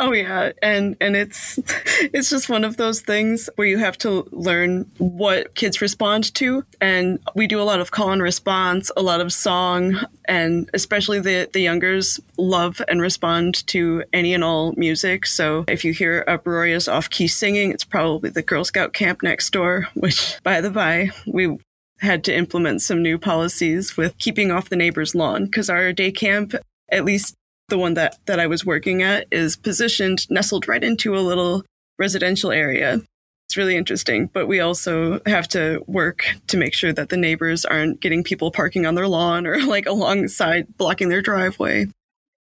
Oh 0.00 0.12
yeah, 0.12 0.52
and 0.62 0.96
and 1.00 1.16
it's 1.16 1.58
it's 2.00 2.30
just 2.30 2.48
one 2.48 2.64
of 2.64 2.76
those 2.76 3.00
things 3.00 3.50
where 3.56 3.66
you 3.66 3.78
have 3.78 3.98
to 3.98 4.28
learn 4.30 4.90
what 4.98 5.56
kids 5.56 5.80
respond 5.80 6.32
to, 6.34 6.64
and 6.80 7.18
we 7.34 7.48
do 7.48 7.60
a 7.60 7.64
lot 7.64 7.80
of 7.80 7.90
call 7.90 8.12
and 8.12 8.22
response, 8.22 8.92
a 8.96 9.02
lot 9.02 9.20
of 9.20 9.32
song, 9.32 9.98
and 10.26 10.70
especially 10.72 11.18
the 11.18 11.50
the 11.52 11.60
youngers 11.60 12.20
love 12.36 12.80
and 12.86 13.00
respond 13.00 13.66
to 13.68 14.04
any 14.12 14.34
and 14.34 14.44
all 14.44 14.72
music. 14.76 15.26
So 15.26 15.64
if 15.66 15.84
you 15.84 15.92
hear 15.92 16.24
uproarious 16.28 16.86
off 16.86 17.10
key 17.10 17.26
singing, 17.26 17.72
it's 17.72 17.84
probably 17.84 18.30
the 18.30 18.42
Girl 18.42 18.64
Scout 18.64 18.92
camp 18.92 19.24
next 19.24 19.50
door. 19.50 19.88
Which, 19.94 20.38
by 20.44 20.60
the 20.60 20.70
by, 20.70 21.10
we 21.26 21.58
had 22.00 22.24
to 22.24 22.36
implement 22.36 22.82
some 22.82 23.02
new 23.02 23.18
policies 23.18 23.96
with 23.96 24.18
keeping 24.18 24.50
off 24.50 24.68
the 24.68 24.76
neighbor's 24.76 25.14
lawn 25.14 25.46
because 25.46 25.68
our 25.68 25.92
day 25.92 26.10
camp, 26.10 26.54
at 26.90 27.04
least 27.04 27.34
the 27.68 27.78
one 27.78 27.94
that, 27.94 28.18
that 28.26 28.40
I 28.40 28.46
was 28.46 28.64
working 28.64 29.02
at, 29.02 29.26
is 29.30 29.56
positioned 29.56 30.28
nestled 30.30 30.68
right 30.68 30.82
into 30.82 31.16
a 31.16 31.20
little 31.20 31.64
residential 31.98 32.50
area. 32.50 33.00
It's 33.46 33.56
really 33.56 33.76
interesting, 33.76 34.26
but 34.26 34.46
we 34.46 34.60
also 34.60 35.20
have 35.26 35.48
to 35.48 35.82
work 35.86 36.24
to 36.48 36.56
make 36.56 36.74
sure 36.74 36.92
that 36.92 37.08
the 37.08 37.16
neighbors 37.16 37.64
aren't 37.64 38.00
getting 38.00 38.22
people 38.22 38.50
parking 38.50 38.86
on 38.86 38.94
their 38.94 39.08
lawn 39.08 39.46
or 39.46 39.58
like 39.66 39.86
alongside 39.86 40.76
blocking 40.76 41.08
their 41.08 41.22
driveway. 41.22 41.86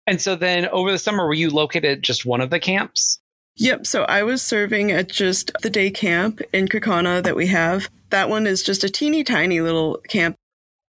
And 0.07 0.21
so 0.21 0.35
then 0.35 0.67
over 0.67 0.91
the 0.91 0.99
summer, 0.99 1.25
were 1.25 1.33
you 1.33 1.49
located 1.49 1.85
at 1.85 2.01
just 2.01 2.25
one 2.25 2.41
of 2.41 2.49
the 2.49 2.59
camps? 2.59 3.20
Yep. 3.61 3.85
So 3.85 4.03
I 4.05 4.23
was 4.23 4.41
serving 4.41 4.91
at 4.91 5.07
just 5.07 5.51
the 5.61 5.69
day 5.69 5.91
camp 5.91 6.41
in 6.51 6.67
Kaukauna 6.67 7.21
that 7.21 7.35
we 7.35 7.45
have. 7.47 7.89
That 8.09 8.27
one 8.27 8.47
is 8.47 8.63
just 8.63 8.83
a 8.83 8.89
teeny 8.89 9.23
tiny 9.23 9.61
little 9.61 9.99
camp. 10.07 10.35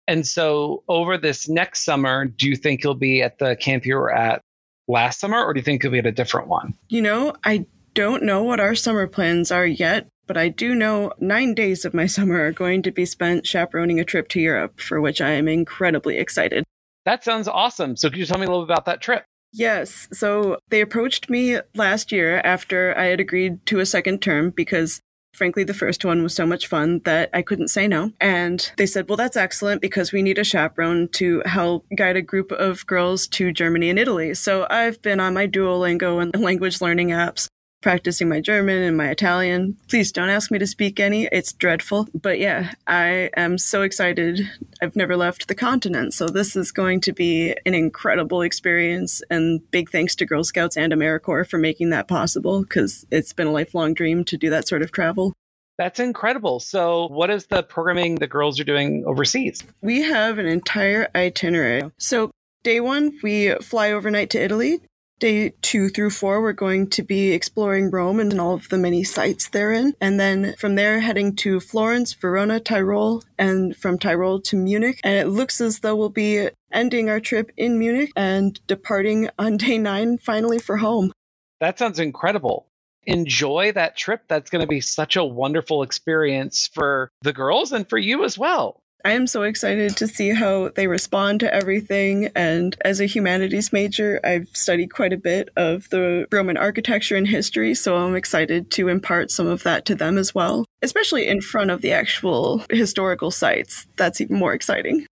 And 0.08 0.26
so 0.26 0.84
over 0.88 1.18
this 1.18 1.50
next 1.50 1.84
summer, 1.84 2.24
do 2.24 2.48
you 2.48 2.56
think 2.56 2.82
you'll 2.82 2.96
be 2.96 3.22
at 3.22 3.38
the 3.38 3.58
camp 3.58 3.86
you 3.86 3.96
were 3.96 4.14
at 4.14 4.42
last 4.88 5.20
summer 5.20 5.44
or 5.44 5.54
do 5.54 5.60
you 5.60 5.64
think 5.64 5.84
you'll 5.84 5.92
be 5.92 6.00
at 6.00 6.06
a 6.06 6.12
different 6.14 6.48
one? 6.48 6.74
You 6.88 7.02
know, 7.02 7.34
I 7.44 7.66
don't 7.96 8.24
know 8.24 8.44
what 8.44 8.62
our 8.62 8.76
summer 8.76 9.08
plans 9.08 9.52
are 9.52 9.68
yet, 9.68 10.08
but 10.26 10.38
I 10.38 10.48
do 10.48 10.74
know 10.74 11.12
nine 11.20 11.54
days 11.54 11.84
of 11.84 11.94
my 11.94 12.06
summer 12.16 12.46
are 12.46 12.54
going 12.54 12.82
to 12.84 12.92
be 12.92 13.06
spent 13.06 13.46
chaperoning 13.46 14.00
a 14.00 14.06
trip 14.06 14.30
to 14.30 14.40
Europe, 14.40 14.80
for 14.80 15.02
which 15.02 15.20
I 15.20 15.32
am 15.32 15.50
incredibly 15.50 16.18
excited. 16.18 16.64
That 17.04 17.26
sounds 17.26 17.50
awesome. 17.50 17.98
So, 17.98 18.10
could 18.10 18.20
you 18.20 18.26
tell 18.26 18.40
me 18.40 18.46
a 18.46 18.50
little 18.50 18.66
bit 18.66 18.72
about 18.72 18.86
that 18.86 19.02
trip? 19.02 19.26
Yes. 19.54 20.08
So, 20.12 20.58
they 20.70 20.82
approached 20.82 21.30
me 21.30 21.60
last 21.76 22.12
year 22.12 22.42
after 22.44 22.98
I 22.98 23.06
had 23.06 23.20
agreed 23.20 23.66
to 23.68 23.80
a 23.80 23.86
second 23.86 24.22
term 24.22 24.50
because 24.50 25.00
Frankly, 25.34 25.64
the 25.64 25.74
first 25.74 26.06
one 26.06 26.22
was 26.22 26.36
so 26.36 26.46
much 26.46 26.68
fun 26.68 27.02
that 27.06 27.32
I 27.34 27.42
couldn't 27.42 27.70
say 27.70 27.88
no. 27.88 28.12
And 28.22 28.72
they 28.78 28.86
said, 28.86 29.10
well, 29.10 29.18
that's 29.18 29.36
excellent 29.36 29.82
because 29.82 30.12
we 30.12 30.22
need 30.22 30.38
a 30.38 30.44
chaperone 30.44 31.08
to 31.14 31.42
help 31.46 31.88
guide 31.96 32.16
a 32.16 32.22
group 32.22 32.52
of 32.52 32.86
girls 32.86 33.28
to 33.30 33.52
Germany 33.52 33.90
and 33.90 33.98
Italy. 33.98 34.36
So 34.36 34.68
I've 34.70 35.02
been 35.02 35.20
on 35.20 35.34
my 35.34 35.48
Duolingo 35.48 36.22
and 36.22 36.36
language 36.40 36.82
learning 36.82 37.10
apps 37.10 37.48
practicing 37.84 38.30
my 38.30 38.40
German 38.40 38.82
and 38.82 38.98
my 38.98 39.10
Italian. 39.10 39.78
Please 39.90 40.12
don't 40.12 40.30
ask 40.30 40.50
me 40.50 40.58
to 40.58 40.66
speak 40.66 41.00
any. 41.00 41.28
It's 41.32 41.54
dreadful. 41.54 42.08
But 42.16 42.40
yeah, 42.40 42.72
I 42.88 43.30
am 43.36 43.60
so 43.60 43.84
excited. 43.84 44.50
I've 44.82 44.96
never 44.96 45.16
left 45.16 45.48
the 45.48 45.54
continent. 45.54 46.14
So 46.14 46.30
this 46.30 46.56
is 46.56 46.72
going 46.72 47.02
to 47.02 47.14
be 47.14 47.56
an 47.66 47.76
incredible 47.76 48.42
experience. 48.42 49.22
And 49.30 49.70
big 49.70 49.92
thanks 49.92 50.16
to 50.16 50.26
Girl 50.26 50.44
Scouts 50.44 50.78
and 50.78 50.92
AmeriCorps 50.92 51.50
for 51.50 51.60
making 51.60 51.92
that 51.92 52.08
possible 52.08 52.64
because 52.64 53.06
it's 53.12 53.34
been 53.34 53.48
a 53.48 53.52
lifelong 53.52 53.94
dream 53.94 54.24
to 54.26 54.38
do 54.38 54.50
that 54.50 54.68
sort 54.68 54.82
of 54.82 54.92
travel. 54.92 55.34
That's 55.78 56.00
incredible. 56.00 56.60
So, 56.60 57.08
what 57.08 57.32
is 57.32 57.48
the 57.48 57.64
programming 57.64 58.16
the 58.16 58.28
girls 58.28 58.60
are 58.60 58.64
doing 58.64 59.04
overseas? 59.06 59.64
We 59.82 60.04
have 60.04 60.38
an 60.38 60.46
entire 60.46 61.10
itinerary. 61.16 61.92
So, 61.98 62.32
Day 62.64 62.80
one, 62.80 63.20
we 63.22 63.54
fly 63.56 63.92
overnight 63.92 64.30
to 64.30 64.42
Italy 64.42 64.80
Day 65.24 65.54
two 65.62 65.88
through 65.88 66.10
four, 66.10 66.42
we're 66.42 66.52
going 66.52 66.90
to 66.90 67.02
be 67.02 67.32
exploring 67.32 67.92
Rome 67.92 68.20
and 68.20 68.38
all 68.42 68.56
of 68.56 68.68
the 68.68 68.78
many 68.78 69.06
sites 69.06 69.48
therein. 69.48 69.94
And 70.02 70.20
then 70.20 70.54
from 70.58 70.76
there, 70.76 71.00
heading 71.00 71.34
to 71.38 71.62
Florence, 71.62 72.12
Verona, 72.12 72.60
Tyrol, 72.60 73.24
and 73.40 73.74
from 73.74 73.98
Tyrol 73.98 74.42
to 74.42 74.58
Munich. 74.58 75.00
And 75.02 75.16
it 75.16 75.30
looks 75.30 75.62
as 75.62 75.80
though 75.80 75.96
we'll 75.96 76.10
be 76.10 76.50
ending 76.74 77.10
our 77.10 77.22
trip 77.22 77.54
in 77.56 77.80
Munich 77.80 78.12
and 78.18 78.60
departing 78.68 79.30
on 79.40 79.56
day 79.56 79.78
nine 79.78 80.18
finally 80.18 80.60
for 80.60 80.76
home. 80.76 81.14
That 81.62 81.80
sounds 81.80 82.00
incredible 82.00 82.68
enjoy 83.06 83.72
that 83.74 83.98
trip. 83.98 84.24
That's 84.28 84.50
going 84.50 84.62
to 84.62 84.68
be 84.68 84.82
such 84.82 85.16
a 85.16 85.26
wonderful 85.26 85.84
experience 85.84 86.70
for 86.74 87.12
the 87.22 87.34
girls 87.34 87.72
and 87.72 87.88
for 87.88 87.98
you 87.98 88.24
as 88.24 88.38
well. 88.38 88.83
I 89.06 89.12
am 89.12 89.28
so 89.28 89.44
excited 89.44 89.98
to 89.98 90.08
see 90.08 90.30
how 90.30 90.70
they 90.70 90.88
respond 90.88 91.42
to 91.42 91.54
everything. 91.54 92.30
And 92.36 92.78
as 92.86 93.02
a 93.02 93.06
humanities 93.06 93.74
major, 93.74 94.22
I've 94.24 94.48
studied 94.54 94.94
quite 94.94 95.12
a 95.12 95.18
bit 95.18 95.50
of 95.58 95.90
the 95.90 96.26
Roman 96.32 96.56
architecture 96.56 97.18
and 97.18 97.28
history. 97.28 97.76
So 97.76 97.98
I'm 97.98 98.16
excited 98.16 98.72
to 98.72 98.88
impart 98.88 99.30
some 99.30 99.48
of 99.48 99.64
that 99.64 99.86
to 99.88 99.96
them 99.96 100.18
as 100.18 100.34
well, 100.34 100.66
especially 100.82 101.28
in 101.28 101.42
front 101.42 101.70
of 101.70 101.82
the 101.82 101.92
actual 101.92 102.64
historical 102.70 103.30
sites. 103.30 103.88
That's 103.98 104.22
even 104.22 104.38
more 104.38 104.54
exciting. 104.54 105.06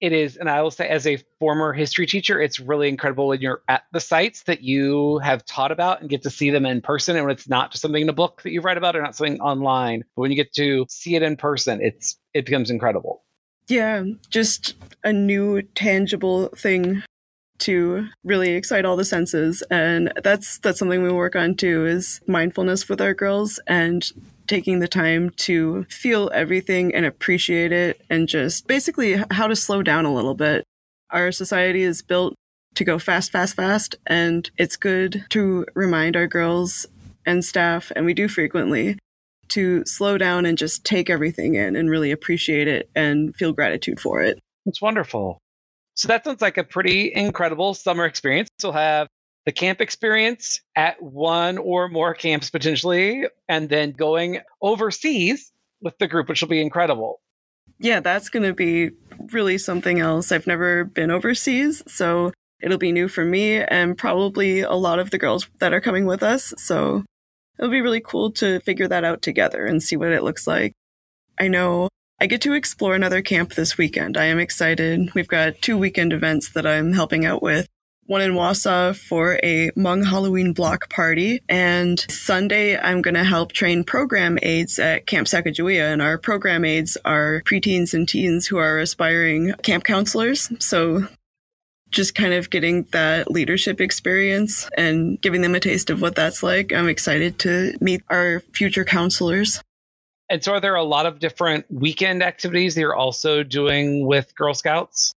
It 0.00 0.12
is. 0.12 0.36
And 0.36 0.50
I 0.50 0.62
will 0.62 0.72
say, 0.72 0.88
as 0.88 1.06
a 1.06 1.18
former 1.38 1.72
history 1.72 2.06
teacher, 2.06 2.40
it's 2.40 2.58
really 2.58 2.88
incredible 2.88 3.28
when 3.28 3.40
you're 3.40 3.62
at 3.68 3.82
the 3.92 4.00
sites 4.00 4.42
that 4.44 4.60
you 4.60 5.18
have 5.18 5.44
taught 5.44 5.70
about 5.70 6.00
and 6.00 6.10
get 6.10 6.22
to 6.22 6.30
see 6.30 6.50
them 6.50 6.66
in 6.66 6.80
person. 6.80 7.16
And 7.16 7.24
when 7.24 7.32
it's 7.32 7.48
not 7.48 7.70
just 7.70 7.82
something 7.82 8.02
in 8.02 8.08
a 8.08 8.12
book 8.12 8.42
that 8.42 8.50
you've 8.50 8.64
read 8.64 8.76
about 8.76 8.96
or 8.96 9.02
not 9.02 9.14
something 9.14 9.40
online, 9.40 10.02
but 10.16 10.22
when 10.22 10.32
you 10.32 10.36
get 10.36 10.52
to 10.54 10.86
see 10.88 11.14
it 11.14 11.22
in 11.22 11.36
person, 11.36 11.80
it's 11.80 12.18
it 12.34 12.46
becomes 12.46 12.70
incredible. 12.70 13.21
Yeah, 13.68 14.04
just 14.28 14.74
a 15.04 15.12
new 15.12 15.62
tangible 15.74 16.48
thing 16.48 17.02
to 17.58 18.08
really 18.24 18.50
excite 18.50 18.84
all 18.84 18.96
the 18.96 19.04
senses 19.04 19.62
and 19.70 20.12
that's 20.24 20.58
that's 20.58 20.80
something 20.80 21.00
we 21.00 21.12
work 21.12 21.36
on 21.36 21.54
too 21.54 21.86
is 21.86 22.20
mindfulness 22.26 22.88
with 22.88 23.00
our 23.00 23.14
girls 23.14 23.60
and 23.68 24.10
taking 24.48 24.80
the 24.80 24.88
time 24.88 25.30
to 25.30 25.84
feel 25.84 26.28
everything 26.34 26.92
and 26.92 27.06
appreciate 27.06 27.70
it 27.70 28.02
and 28.10 28.28
just 28.28 28.66
basically 28.66 29.22
how 29.30 29.46
to 29.46 29.54
slow 29.54 29.82
down 29.82 30.04
a 30.04 30.12
little 30.12 30.34
bit. 30.34 30.64
Our 31.10 31.30
society 31.30 31.82
is 31.82 32.02
built 32.02 32.34
to 32.74 32.84
go 32.84 32.98
fast, 32.98 33.30
fast, 33.30 33.54
fast, 33.54 33.96
and 34.06 34.50
it's 34.58 34.76
good 34.76 35.24
to 35.30 35.66
remind 35.74 36.16
our 36.16 36.26
girls 36.26 36.86
and 37.24 37.44
staff, 37.44 37.92
and 37.94 38.04
we 38.04 38.14
do 38.14 38.28
frequently, 38.28 38.98
to 39.52 39.84
slow 39.86 40.18
down 40.18 40.44
and 40.46 40.58
just 40.58 40.84
take 40.84 41.08
everything 41.08 41.54
in 41.54 41.76
and 41.76 41.88
really 41.88 42.10
appreciate 42.10 42.68
it 42.68 42.90
and 42.94 43.34
feel 43.36 43.52
gratitude 43.52 44.00
for 44.00 44.20
it. 44.22 44.38
It's 44.66 44.82
wonderful. 44.82 45.38
So 45.94 46.08
that 46.08 46.24
sounds 46.24 46.40
like 46.40 46.58
a 46.58 46.64
pretty 46.64 47.12
incredible 47.14 47.74
summer 47.74 48.04
experience. 48.04 48.48
We'll 48.62 48.72
have 48.72 49.08
the 49.44 49.52
camp 49.52 49.80
experience 49.80 50.60
at 50.76 51.02
one 51.02 51.58
or 51.58 51.88
more 51.88 52.14
camps 52.14 52.48
potentially, 52.50 53.24
and 53.48 53.68
then 53.68 53.90
going 53.92 54.40
overseas 54.60 55.50
with 55.80 55.98
the 55.98 56.06
group, 56.06 56.28
which 56.28 56.40
will 56.40 56.48
be 56.48 56.60
incredible. 56.60 57.20
Yeah, 57.78 58.00
that's 58.00 58.28
going 58.28 58.44
to 58.44 58.54
be 58.54 58.90
really 59.32 59.58
something 59.58 59.98
else. 59.98 60.30
I've 60.30 60.46
never 60.46 60.84
been 60.84 61.10
overseas, 61.10 61.82
so 61.88 62.32
it'll 62.62 62.78
be 62.78 62.92
new 62.92 63.08
for 63.08 63.24
me 63.24 63.60
and 63.60 63.98
probably 63.98 64.60
a 64.60 64.74
lot 64.74 65.00
of 65.00 65.10
the 65.10 65.18
girls 65.18 65.48
that 65.58 65.74
are 65.74 65.80
coming 65.80 66.06
with 66.06 66.22
us. 66.22 66.54
So 66.56 67.04
it'll 67.62 67.70
be 67.70 67.80
really 67.80 68.00
cool 68.00 68.32
to 68.32 68.58
figure 68.60 68.88
that 68.88 69.04
out 69.04 69.22
together 69.22 69.64
and 69.64 69.80
see 69.80 69.94
what 69.94 70.10
it 70.10 70.24
looks 70.24 70.48
like. 70.48 70.74
I 71.38 71.46
know 71.46 71.88
I 72.20 72.26
get 72.26 72.40
to 72.42 72.54
explore 72.54 72.96
another 72.96 73.22
camp 73.22 73.54
this 73.54 73.78
weekend. 73.78 74.16
I 74.16 74.24
am 74.24 74.40
excited. 74.40 75.14
We've 75.14 75.28
got 75.28 75.62
two 75.62 75.78
weekend 75.78 76.12
events 76.12 76.50
that 76.54 76.66
I'm 76.66 76.92
helping 76.92 77.24
out 77.24 77.40
with. 77.40 77.68
One 78.06 78.20
in 78.20 78.32
Wausau 78.32 78.96
for 78.96 79.38
a 79.44 79.70
Hmong 79.76 80.04
Halloween 80.04 80.52
block 80.52 80.90
party. 80.90 81.40
And 81.48 82.00
Sunday, 82.10 82.76
I'm 82.76 83.00
going 83.00 83.14
to 83.14 83.22
help 83.22 83.52
train 83.52 83.84
program 83.84 84.40
aides 84.42 84.80
at 84.80 85.06
Camp 85.06 85.28
Sacagawea. 85.28 85.92
And 85.92 86.02
our 86.02 86.18
program 86.18 86.64
aides 86.64 86.98
are 87.04 87.42
preteens 87.44 87.94
and 87.94 88.08
teens 88.08 88.48
who 88.48 88.56
are 88.58 88.80
aspiring 88.80 89.54
camp 89.62 89.84
counselors. 89.84 90.50
So 90.58 91.06
just 91.92 92.14
kind 92.14 92.34
of 92.34 92.50
getting 92.50 92.84
that 92.92 93.30
leadership 93.30 93.80
experience 93.80 94.68
and 94.76 95.20
giving 95.20 95.42
them 95.42 95.54
a 95.54 95.60
taste 95.60 95.90
of 95.90 96.00
what 96.00 96.16
that's 96.16 96.42
like. 96.42 96.72
I'm 96.72 96.88
excited 96.88 97.38
to 97.40 97.74
meet 97.80 98.02
our 98.08 98.40
future 98.52 98.84
counselors. 98.84 99.62
And 100.28 100.42
so, 100.42 100.54
are 100.54 100.60
there 100.60 100.74
a 100.74 100.82
lot 100.82 101.06
of 101.06 101.18
different 101.18 101.66
weekend 101.70 102.22
activities 102.22 102.74
that 102.74 102.80
you're 102.80 102.96
also 102.96 103.42
doing 103.42 104.06
with 104.06 104.34
Girl 104.34 104.54
Scouts? 104.54 105.12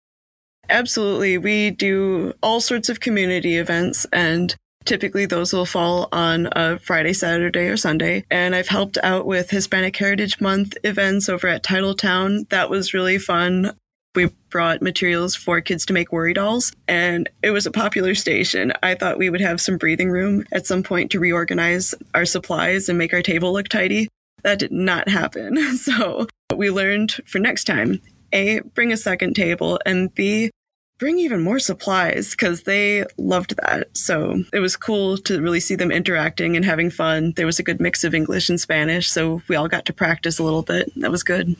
Absolutely. 0.68 1.38
We 1.38 1.70
do 1.70 2.32
all 2.42 2.60
sorts 2.60 2.88
of 2.88 3.00
community 3.00 3.56
events, 3.56 4.06
and 4.12 4.54
typically 4.84 5.26
those 5.26 5.52
will 5.52 5.66
fall 5.66 6.08
on 6.10 6.48
a 6.52 6.78
Friday, 6.78 7.12
Saturday, 7.12 7.68
or 7.68 7.76
Sunday. 7.76 8.24
And 8.30 8.54
I've 8.54 8.68
helped 8.68 8.98
out 9.02 9.26
with 9.26 9.50
Hispanic 9.50 9.96
Heritage 9.96 10.40
Month 10.40 10.76
events 10.82 11.28
over 11.28 11.48
at 11.48 11.62
Titletown. 11.62 12.48
That 12.48 12.70
was 12.70 12.94
really 12.94 13.18
fun 13.18 13.78
we 14.14 14.30
brought 14.50 14.82
materials 14.82 15.34
for 15.34 15.60
kids 15.60 15.86
to 15.86 15.92
make 15.92 16.12
worry 16.12 16.34
dolls, 16.34 16.72
and 16.86 17.28
it 17.42 17.50
was 17.50 17.66
a 17.66 17.70
popular 17.70 18.14
station. 18.14 18.72
I 18.82 18.94
thought 18.94 19.18
we 19.18 19.30
would 19.30 19.40
have 19.40 19.60
some 19.60 19.78
breathing 19.78 20.10
room 20.10 20.44
at 20.52 20.66
some 20.66 20.82
point 20.82 21.10
to 21.12 21.20
reorganize 21.20 21.94
our 22.14 22.24
supplies 22.24 22.88
and 22.88 22.98
make 22.98 23.12
our 23.12 23.22
table 23.22 23.52
look 23.52 23.68
tidy. 23.68 24.08
That 24.42 24.58
did 24.58 24.72
not 24.72 25.08
happen. 25.08 25.56
So 25.76 26.26
we 26.54 26.70
learned 26.70 27.12
for 27.26 27.38
next 27.38 27.64
time 27.64 28.00
A, 28.32 28.60
bring 28.60 28.92
a 28.92 28.96
second 28.96 29.34
table, 29.34 29.80
and 29.84 30.14
B, 30.14 30.50
bring 30.98 31.18
even 31.18 31.42
more 31.42 31.58
supplies 31.58 32.30
because 32.30 32.62
they 32.62 33.04
loved 33.18 33.56
that. 33.56 33.96
So 33.96 34.44
it 34.52 34.60
was 34.60 34.76
cool 34.76 35.18
to 35.18 35.40
really 35.40 35.60
see 35.60 35.74
them 35.74 35.90
interacting 35.90 36.56
and 36.56 36.64
having 36.64 36.90
fun. 36.90 37.32
There 37.36 37.46
was 37.46 37.58
a 37.58 37.64
good 37.64 37.80
mix 37.80 38.04
of 38.04 38.14
English 38.14 38.48
and 38.48 38.60
Spanish, 38.60 39.10
so 39.10 39.42
we 39.48 39.56
all 39.56 39.68
got 39.68 39.86
to 39.86 39.92
practice 39.92 40.38
a 40.38 40.44
little 40.44 40.62
bit. 40.62 40.90
That 40.96 41.10
was 41.10 41.22
good. 41.22 41.56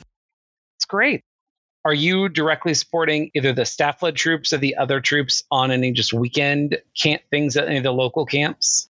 It's 0.77 0.87
great 0.87 1.23
are 1.85 1.95
you 1.95 2.29
directly 2.29 2.75
supporting 2.75 3.31
either 3.35 3.53
the 3.53 3.67
staff 3.67 4.03
led 4.03 4.17
troops 4.17 4.53
or 4.53 4.59
the 4.59 4.77
other 4.77 5.01
troops 5.01 5.43
on 5.51 5.71
any 5.71 5.93
just 5.93 6.13
weekend 6.13 6.79
camp 6.99 7.23
things 7.31 7.57
at 7.57 7.69
any 7.69 7.79
of 7.79 7.83
the 7.83 7.93
local 7.93 8.25
camps? 8.25 8.89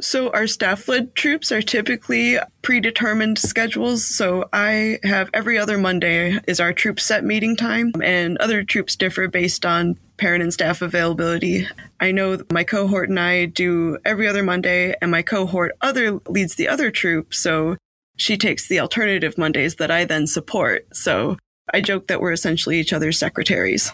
So, 0.00 0.30
our 0.30 0.46
staff 0.46 0.86
led 0.86 1.16
troops 1.16 1.50
are 1.50 1.60
typically 1.60 2.38
predetermined 2.62 3.36
schedules. 3.36 4.04
So, 4.04 4.48
I 4.52 5.00
have 5.02 5.28
every 5.34 5.58
other 5.58 5.76
Monday 5.76 6.38
is 6.46 6.60
our 6.60 6.72
troop 6.72 7.00
set 7.00 7.24
meeting 7.24 7.56
time, 7.56 7.92
and 8.00 8.38
other 8.38 8.62
troops 8.62 8.94
differ 8.94 9.26
based 9.26 9.66
on 9.66 9.98
parent 10.16 10.44
and 10.44 10.52
staff 10.52 10.82
availability. 10.82 11.66
I 11.98 12.12
know 12.12 12.40
my 12.52 12.62
cohort 12.62 13.08
and 13.08 13.18
I 13.18 13.46
do 13.46 13.98
every 14.04 14.28
other 14.28 14.44
Monday, 14.44 14.94
and 15.02 15.10
my 15.10 15.22
cohort 15.22 15.72
other 15.80 16.20
leads 16.28 16.54
the 16.54 16.68
other 16.68 16.92
troop. 16.92 17.34
So, 17.34 17.76
she 18.16 18.36
takes 18.36 18.68
the 18.68 18.78
alternative 18.78 19.36
Mondays 19.36 19.76
that 19.76 19.90
I 19.90 20.04
then 20.04 20.28
support. 20.28 20.94
So, 20.94 21.38
I 21.72 21.80
joke 21.80 22.08
that 22.08 22.20
we're 22.20 22.32
essentially 22.32 22.78
each 22.78 22.92
other's 22.92 23.18
secretaries. 23.18 23.92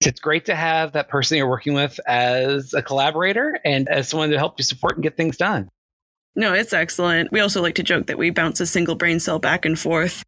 It's 0.00 0.20
great 0.20 0.44
to 0.46 0.54
have 0.54 0.92
that 0.92 1.08
person 1.08 1.38
you're 1.38 1.48
working 1.48 1.74
with 1.74 1.98
as 2.06 2.74
a 2.74 2.82
collaborator 2.82 3.58
and 3.64 3.88
as 3.88 4.08
someone 4.08 4.30
to 4.30 4.38
help 4.38 4.58
you 4.58 4.64
support 4.64 4.96
and 4.96 5.02
get 5.02 5.16
things 5.16 5.36
done. 5.36 5.68
No, 6.34 6.52
it's 6.52 6.74
excellent. 6.74 7.32
We 7.32 7.40
also 7.40 7.62
like 7.62 7.76
to 7.76 7.82
joke 7.82 8.06
that 8.08 8.18
we 8.18 8.28
bounce 8.28 8.60
a 8.60 8.66
single 8.66 8.94
brain 8.94 9.20
cell 9.20 9.38
back 9.38 9.64
and 9.64 9.78
forth. 9.78 10.22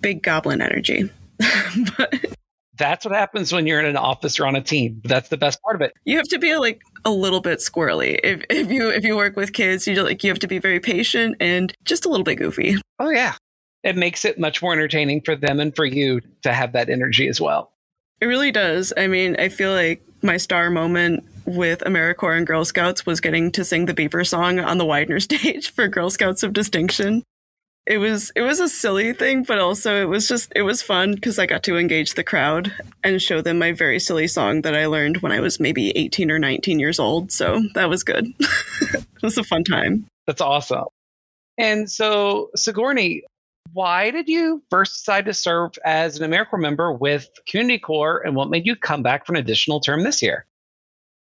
Big 0.00 0.22
goblin 0.22 0.60
energy. 0.60 1.10
but 1.96 2.36
that's 2.76 3.04
what 3.04 3.14
happens 3.14 3.52
when 3.52 3.66
you're 3.66 3.80
in 3.80 3.86
an 3.86 3.96
office 3.96 4.38
or 4.38 4.46
on 4.46 4.56
a 4.56 4.60
team. 4.60 5.00
That's 5.04 5.30
the 5.30 5.38
best 5.38 5.62
part 5.62 5.74
of 5.74 5.80
it. 5.80 5.92
You 6.04 6.16
have 6.16 6.28
to 6.28 6.38
be 6.38 6.56
like 6.56 6.82
a 7.04 7.10
little 7.10 7.40
bit 7.40 7.60
squirrely. 7.60 8.18
If, 8.22 8.42
if 8.50 8.70
you 8.70 8.90
if 8.90 9.04
you 9.04 9.16
work 9.16 9.36
with 9.36 9.52
kids, 9.52 9.86
you 9.86 10.02
like 10.02 10.22
you 10.22 10.30
have 10.30 10.38
to 10.40 10.48
be 10.48 10.58
very 10.58 10.80
patient 10.80 11.36
and 11.40 11.72
just 11.84 12.04
a 12.04 12.08
little 12.08 12.24
bit 12.24 12.36
goofy. 12.36 12.76
Oh 12.98 13.10
yeah. 13.10 13.34
It 13.82 13.96
makes 13.96 14.24
it 14.24 14.38
much 14.38 14.62
more 14.62 14.72
entertaining 14.72 15.22
for 15.22 15.34
them 15.34 15.60
and 15.60 15.74
for 15.74 15.84
you 15.84 16.20
to 16.42 16.52
have 16.52 16.72
that 16.72 16.88
energy 16.88 17.28
as 17.28 17.40
well. 17.40 17.72
It 18.20 18.26
really 18.26 18.52
does. 18.52 18.92
I 18.96 19.08
mean, 19.08 19.36
I 19.38 19.48
feel 19.48 19.72
like 19.72 20.02
my 20.22 20.36
star 20.36 20.70
moment 20.70 21.24
with 21.44 21.80
AmeriCorps 21.80 22.36
and 22.38 22.46
Girl 22.46 22.64
Scouts 22.64 23.04
was 23.04 23.20
getting 23.20 23.50
to 23.52 23.64
sing 23.64 23.86
the 23.86 23.94
Beaver 23.94 24.24
song 24.24 24.60
on 24.60 24.78
the 24.78 24.84
Weidner 24.84 25.20
stage 25.22 25.72
for 25.72 25.88
Girl 25.88 26.10
Scouts 26.10 26.42
of 26.42 26.52
Distinction. 26.52 27.24
It 27.84 27.98
was 27.98 28.30
it 28.36 28.42
was 28.42 28.60
a 28.60 28.68
silly 28.68 29.12
thing 29.12 29.42
but 29.42 29.58
also 29.58 30.00
it 30.00 30.04
was 30.04 30.28
just 30.28 30.52
it 30.54 30.62
was 30.62 30.80
fun 30.80 31.16
because 31.16 31.36
i 31.36 31.46
got 31.46 31.64
to 31.64 31.76
engage 31.76 32.14
the 32.14 32.22
crowd 32.22 32.72
and 33.02 33.20
show 33.20 33.40
them 33.40 33.58
my 33.58 33.72
very 33.72 33.98
silly 33.98 34.28
song 34.28 34.62
that 34.62 34.76
i 34.76 34.86
learned 34.86 35.16
when 35.16 35.32
i 35.32 35.40
was 35.40 35.58
maybe 35.58 35.90
18 35.98 36.30
or 36.30 36.38
19 36.38 36.78
years 36.78 37.00
old. 37.00 37.32
So 37.32 37.60
that 37.74 37.88
was 37.88 38.04
good. 38.04 38.32
It 39.22 39.26
was 39.26 39.38
a 39.38 39.44
fun 39.44 39.62
time. 39.62 40.06
That's 40.26 40.40
awesome. 40.40 40.86
And 41.56 41.88
so 41.88 42.50
sigourney 42.56 43.22
why 43.72 44.10
did 44.10 44.28
you 44.28 44.62
first 44.70 44.98
decide 44.98 45.24
to 45.26 45.34
serve 45.34 45.72
as 45.84 46.20
an 46.20 46.30
AmeriCorps 46.30 46.60
member 46.60 46.92
with 46.92 47.28
Community 47.46 47.78
Corps 47.78 48.22
and 48.24 48.36
what 48.36 48.50
made 48.50 48.66
you 48.66 48.76
come 48.76 49.02
back 49.02 49.26
for 49.26 49.32
an 49.32 49.38
additional 49.38 49.80
term 49.80 50.02
this 50.02 50.22
year? 50.22 50.46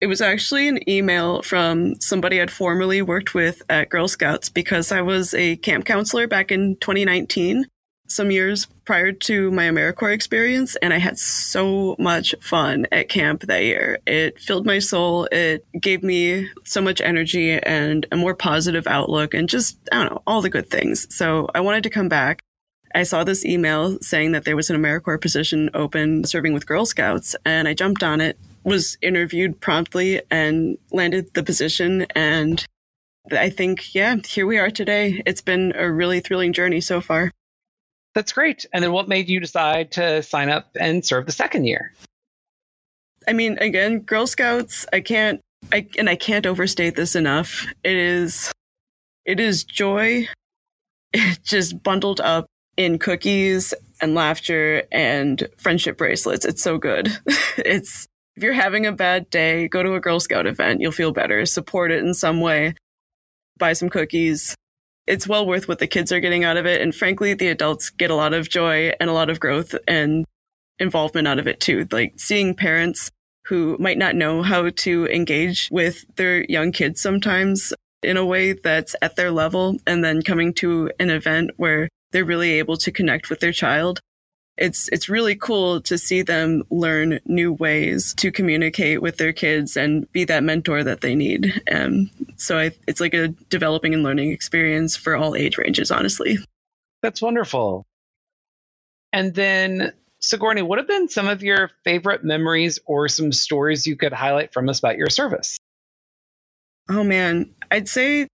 It 0.02 0.08
was 0.08 0.22
actually 0.22 0.70
an 0.70 0.90
email 0.90 1.42
from 1.42 2.00
somebody 2.00 2.42
I'd 2.42 2.52
formerly 2.52 3.02
worked 3.02 3.34
with 3.34 3.62
at 3.70 3.90
Girl 3.90 4.08
Scouts 4.08 4.50
because 4.50 4.94
I 4.94 5.02
was 5.02 5.34
a 5.34 5.58
camp 5.58 5.86
counselor 5.86 6.26
back 6.26 6.52
in 6.52 6.78
2019, 6.78 7.66
some 8.10 8.32
years 8.32 8.68
prior 8.86 9.12
to 9.12 9.52
my 9.52 9.66
AmeriCorps 9.66 10.14
experience, 10.14 10.76
and 10.78 10.94
I 10.94 10.98
had 10.98 11.18
so 11.20 11.96
much 12.00 12.36
fun 12.42 12.88
at 12.92 13.10
camp 13.10 13.42
that 13.42 13.64
year. 13.64 14.00
It 14.06 14.40
filled 14.40 14.66
my 14.66 14.80
soul. 14.80 15.28
It 15.32 15.66
gave 15.80 16.04
me 16.04 16.50
so 16.66 16.82
much 16.82 17.02
energy 17.02 17.52
and 17.52 18.06
a 18.12 18.18
more 18.18 18.36
positive 18.36 18.88
outlook 18.88 19.34
and 19.34 19.48
just, 19.48 19.78
I 19.92 20.04
don't 20.04 20.14
know, 20.14 20.24
all 20.26 20.42
the 20.42 20.50
good 20.50 20.70
things. 20.70 21.08
So 21.16 21.50
I 21.54 21.62
wanted 21.62 21.84
to 21.84 21.90
come 21.90 22.10
back. 22.10 22.42
I 22.96 23.04
saw 23.04 23.24
this 23.24 23.46
email 23.46 24.00
saying 24.02 24.32
that 24.32 24.46
there 24.46 24.56
was 24.56 24.70
an 24.70 24.82
AmeriCorps 24.82 25.22
position 25.22 25.70
open 25.76 26.24
serving 26.24 26.54
with 26.54 26.66
Girl 26.66 26.86
Scouts, 26.86 27.36
and 27.46 27.68
I 27.68 27.74
jumped 27.74 28.02
on 28.02 28.20
it 28.20 28.38
was 28.64 28.98
interviewed 29.02 29.62
promptly 29.62 30.22
and 30.30 30.78
landed 30.92 31.34
the 31.34 31.44
position. 31.44 32.08
And 32.16 32.66
I 33.32 33.50
think, 33.50 33.94
yeah, 33.94 34.18
here 34.26 34.46
we 34.46 34.58
are 34.58 34.72
today. 34.72 35.22
It's 35.26 35.42
been 35.42 35.74
a 35.76 35.90
really 35.92 36.20
thrilling 36.20 36.52
journey 36.52 36.82
so 36.82 37.00
far. 37.00 37.32
That's 38.16 38.34
great. 38.34 38.66
And 38.74 38.84
then 38.84 38.92
what 38.92 39.08
made 39.08 39.30
you 39.30 39.40
decide 39.40 39.92
to 39.92 40.24
sign 40.24 40.50
up 40.50 40.70
and 40.80 41.06
serve 41.06 41.26
the 41.26 41.32
second 41.32 41.66
year? 41.66 41.94
I 43.28 43.34
mean, 43.34 43.58
again, 43.60 44.00
Girl 44.00 44.26
Scouts, 44.26 44.86
I 44.92 45.02
can't, 45.02 45.42
I, 45.72 45.88
and 45.98 46.10
I 46.10 46.16
can't 46.16 46.46
overstate 46.46 46.96
this 46.96 47.16
enough. 47.16 47.66
It 47.84 47.96
is, 47.96 48.52
it 49.26 49.40
is 49.40 49.64
joy 49.64 50.28
just 51.44 51.84
bundled 51.84 52.22
up 52.22 52.48
in 52.78 52.98
cookies 52.98 53.74
and 54.02 54.16
laughter 54.16 54.84
and 54.92 55.48
friendship 55.58 55.98
bracelets. 55.98 56.46
It's 56.46 56.64
so 56.64 56.78
good. 56.78 57.10
it's, 57.58 58.08
if 58.36 58.44
you're 58.44 58.54
having 58.54 58.86
a 58.86 58.92
bad 58.92 59.30
day, 59.30 59.68
go 59.68 59.84
to 59.84 59.96
a 59.96 60.00
Girl 60.00 60.20
Scout 60.20 60.48
event. 60.48 60.80
You'll 60.82 60.94
feel 60.94 61.12
better. 61.12 61.46
Support 61.46 61.92
it 61.92 62.04
in 62.04 62.14
some 62.14 62.40
way. 62.40 62.74
Buy 63.58 63.74
some 63.74 63.90
cookies. 63.90 64.56
It's 65.10 65.28
well 65.28 65.46
worth 65.46 65.68
what 65.68 65.80
the 65.80 65.88
kids 65.88 66.12
are 66.12 66.20
getting 66.20 66.44
out 66.44 66.56
of 66.56 66.68
it. 66.68 66.82
And 66.82 66.94
frankly, 66.94 67.34
the 67.34 67.48
adults 67.48 67.90
get 67.90 68.12
a 68.12 68.16
lot 68.16 68.34
of 68.34 68.48
joy 68.48 68.94
and 69.00 69.10
a 69.10 69.14
lot 69.14 69.32
of 69.32 69.40
growth 69.40 69.74
and 69.88 70.24
involvement 70.78 71.28
out 71.28 71.40
of 71.40 71.48
it 71.48 71.60
too. 71.60 71.88
Like 71.92 72.14
seeing 72.18 72.54
parents 72.54 73.10
who 73.48 73.76
might 73.80 73.98
not 73.98 74.16
know 74.16 74.44
how 74.44 74.70
to 74.70 75.08
engage 75.08 75.68
with 75.72 76.06
their 76.16 76.46
young 76.46 76.72
kids 76.72 77.02
sometimes 77.02 77.74
in 78.04 78.18
a 78.18 78.26
way 78.26 78.54
that's 78.54 78.96
at 79.02 79.16
their 79.16 79.32
level 79.32 79.78
and 79.88 80.04
then 80.04 80.22
coming 80.22 80.54
to 80.54 80.92
an 81.00 81.10
event 81.10 81.52
where 81.58 81.90
they're 82.12 82.24
really 82.24 82.52
able 82.52 82.78
to 82.78 82.92
connect 82.92 83.32
with 83.32 83.40
their 83.40 83.52
child 83.52 84.00
it's 84.60 84.90
it's 84.90 85.10
really 85.10 85.36
cool 85.36 85.82
to 85.82 85.98
see 85.98 86.22
them 86.22 86.64
learn 86.70 87.20
new 87.26 87.54
ways 87.54 88.14
to 88.16 88.32
communicate 88.32 89.02
with 89.02 89.18
their 89.18 89.32
kids 89.32 89.78
and 89.78 90.12
be 90.12 90.26
that 90.26 90.44
mentor 90.44 90.84
that 90.84 91.02
they 91.02 91.16
need. 91.16 91.62
And 91.66 92.10
so 92.36 92.60
I, 92.60 92.72
it's 92.88 93.00
like 93.00 93.14
a 93.14 93.30
developing 93.50 93.94
and 93.94 94.04
learning 94.04 94.32
experience 94.32 94.98
for 94.98 95.16
all 95.16 95.36
age 95.36 95.58
ranges, 95.58 95.92
honestly. 95.92 96.38
That's 97.02 97.22
wonderful. 97.22 97.86
And 99.14 99.34
then 99.34 99.94
Sigourney, 100.20 100.62
what 100.62 100.78
have 100.78 100.88
been 100.88 101.08
some 101.08 101.30
of 101.30 101.42
your 101.42 101.72
favorite 101.86 102.26
memories 102.26 102.80
or 102.86 103.08
some 103.08 103.32
stories 103.32 103.88
you 103.88 103.96
could 103.96 104.12
highlight 104.12 104.54
from 104.54 104.68
us 104.68 104.80
about 104.80 104.98
your 104.98 105.10
service? 105.10 105.58
Oh 106.90 107.04
man, 107.04 107.50
I'd 107.72 107.88
say 107.88 108.28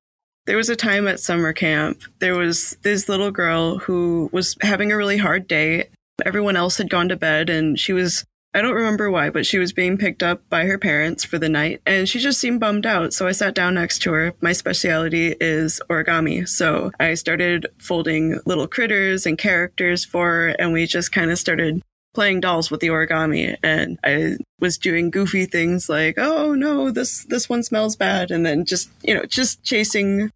there 0.47 0.57
was 0.57 0.69
a 0.69 0.75
time 0.75 1.07
at 1.07 1.19
summer 1.19 1.53
camp. 1.53 2.01
There 2.19 2.35
was 2.35 2.75
this 2.81 3.07
little 3.07 3.31
girl 3.31 3.77
who 3.77 4.29
was 4.33 4.57
having 4.61 4.91
a 4.91 4.97
really 4.97 5.17
hard 5.17 5.47
day 5.47 5.89
Everyone 6.23 6.56
else 6.56 6.78
had 6.78 6.89
gone 6.89 7.10
to 7.10 7.15
bed 7.15 7.49
and 7.49 7.80
she 7.80 7.93
was, 7.93 8.25
I 8.54 8.62
don't 8.62 8.73
remember 8.73 9.12
why, 9.12 9.30
but 9.30 9.45
she 9.45 9.58
was 9.58 9.73
being 9.73 9.97
picked 9.97 10.23
up 10.23 10.47
by 10.49 10.65
her 10.65 10.78
parents 10.78 11.23
for 11.23 11.38
the 11.38 11.49
night 11.49 11.82
and 11.86 12.08
she 12.08 12.19
just 12.19 12.39
seemed 12.39 12.60
bummed 12.60 12.86
out. 12.86 13.13
So 13.13 13.28
I 13.28 13.34
sat 13.34 13.54
down 13.54 13.73
next 13.73 13.99
to 14.04 14.13
her. 14.13 14.34
My 14.39 14.54
specialty 14.54 15.36
is 15.41 15.82
origami. 15.89 16.47
So 16.47 16.91
I 16.99 17.15
started 17.15 17.67
folding 17.78 18.39
little 18.45 18.67
critters 18.67 19.25
and 19.25 19.38
characters 19.38 20.06
for 20.06 20.28
her 20.28 20.47
and 20.60 20.71
we 20.71 20.86
just 20.86 21.12
kind 21.12 21.32
of 21.32 21.39
started 21.39 21.82
playing 22.13 22.39
dolls 22.39 22.71
with 22.71 22.80
the 22.80 22.88
origami 22.88 23.58
and 23.62 23.99
I 24.04 24.38
was 24.60 24.78
doing 24.78 25.12
goofy 25.12 25.45
things 25.45 25.89
like, 25.89 26.15
oh 26.17 26.56
no, 26.56 26.89
this 26.89 27.25
this 27.25 27.49
one 27.49 27.62
smells 27.62 27.97
bad 27.97 28.32
and 28.32 28.45
then 28.45 28.63
just, 28.63 28.89
you 29.04 29.13
know, 29.13 29.25
just 29.25 29.62
chasing 29.63 30.32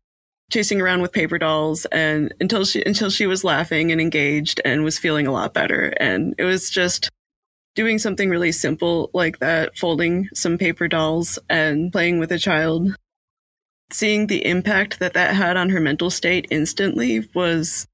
chasing 0.49 0.81
around 0.81 1.01
with 1.01 1.11
paper 1.11 1.37
dolls 1.37 1.85
and 1.85 2.33
until 2.39 2.65
she 2.65 2.83
until 2.83 3.09
she 3.09 3.27
was 3.27 3.43
laughing 3.43 3.91
and 3.91 4.01
engaged 4.01 4.59
and 4.65 4.83
was 4.83 4.99
feeling 4.99 5.27
a 5.27 5.31
lot 5.31 5.53
better. 5.53 5.93
And 5.99 6.33
it 6.37 6.43
was 6.43 6.69
just 6.69 7.09
doing 7.75 7.99
something 7.99 8.29
really 8.29 8.51
simple 8.51 9.09
like 9.13 9.39
that 9.39 9.77
folding 9.77 10.27
some 10.33 10.57
paper 10.57 10.87
dolls 10.87 11.39
and 11.49 11.91
playing 11.91 12.19
with 12.19 12.31
a 12.31 12.39
child. 12.39 12.95
Seeing 13.91 14.27
the 14.27 14.45
impact 14.45 14.99
that 14.99 15.13
that 15.13 15.35
had 15.35 15.57
on 15.57 15.69
her 15.69 15.79
mental 15.79 16.09
state 16.09 16.47
instantly 16.51 17.27
was 17.33 17.87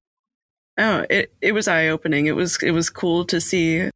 oh 0.78 1.06
it 1.10 1.34
it 1.42 1.54
was 1.54 1.70
eye 1.70 1.88
opening 1.88 2.26
it 2.26 2.36
was 2.36 2.62
it 2.62 2.72
was 2.72 2.90
cool 2.90 3.24
to 3.26 3.40
see 3.40 3.90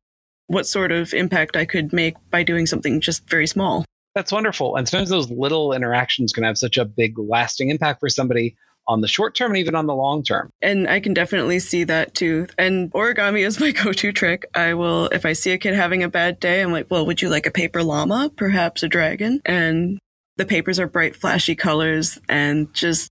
what 0.48 0.66
sort 0.66 0.94
of 0.94 1.14
impact 1.14 1.58
I 1.58 1.66
could 1.66 1.92
make 1.92 2.16
by 2.32 2.44
doing 2.44 2.66
something 2.66 3.02
just 3.02 3.30
very 3.30 3.46
small 3.46 3.84
that's 4.20 4.34
wonderful. 4.34 4.76
And 4.76 4.86
sometimes 4.86 5.10
those 5.10 5.32
little 5.32 5.72
interactions 5.72 6.34
can 6.34 6.44
have 6.44 6.58
such 6.58 6.78
a 6.78 6.84
big 6.84 7.18
lasting 7.18 7.70
impact 7.70 8.02
for 8.02 8.10
somebody 8.10 8.58
on 8.86 9.00
the 9.00 9.08
short 9.08 9.34
term 9.34 9.52
and 9.52 9.58
even 9.60 9.76
on 9.76 9.88
the 9.88 9.96
long 9.96 10.24
term. 10.24 10.50
And 10.62 10.90
I 10.90 11.00
can 11.00 11.14
definitely 11.14 11.60
see 11.60 11.86
that 11.86 12.14
too. 12.16 12.48
And 12.58 12.92
origami 12.92 13.46
is 13.48 13.62
my 13.62 13.72
go 13.84 13.94
to 13.94 14.12
trick. 14.12 14.46
I 14.54 14.74
will, 14.74 15.06
if 15.14 15.26
I 15.26 15.32
see 15.32 15.52
a 15.52 15.58
kid 15.58 15.74
having 15.74 16.04
a 16.04 16.10
bad 16.10 16.38
day, 16.42 16.62
I'm 16.62 16.74
like, 16.74 16.92
well, 16.92 17.06
would 17.06 17.22
you 17.22 17.30
like 17.30 17.46
a 17.46 17.52
paper 17.52 17.82
llama? 17.82 18.30
Perhaps 18.36 18.84
a 18.84 18.90
dragon? 18.90 19.42
And 19.46 20.00
the 20.36 20.46
papers 20.46 20.80
are 20.80 20.88
bright, 20.88 21.16
flashy 21.16 21.56
colors 21.56 22.20
and 22.28 22.74
just, 22.74 23.10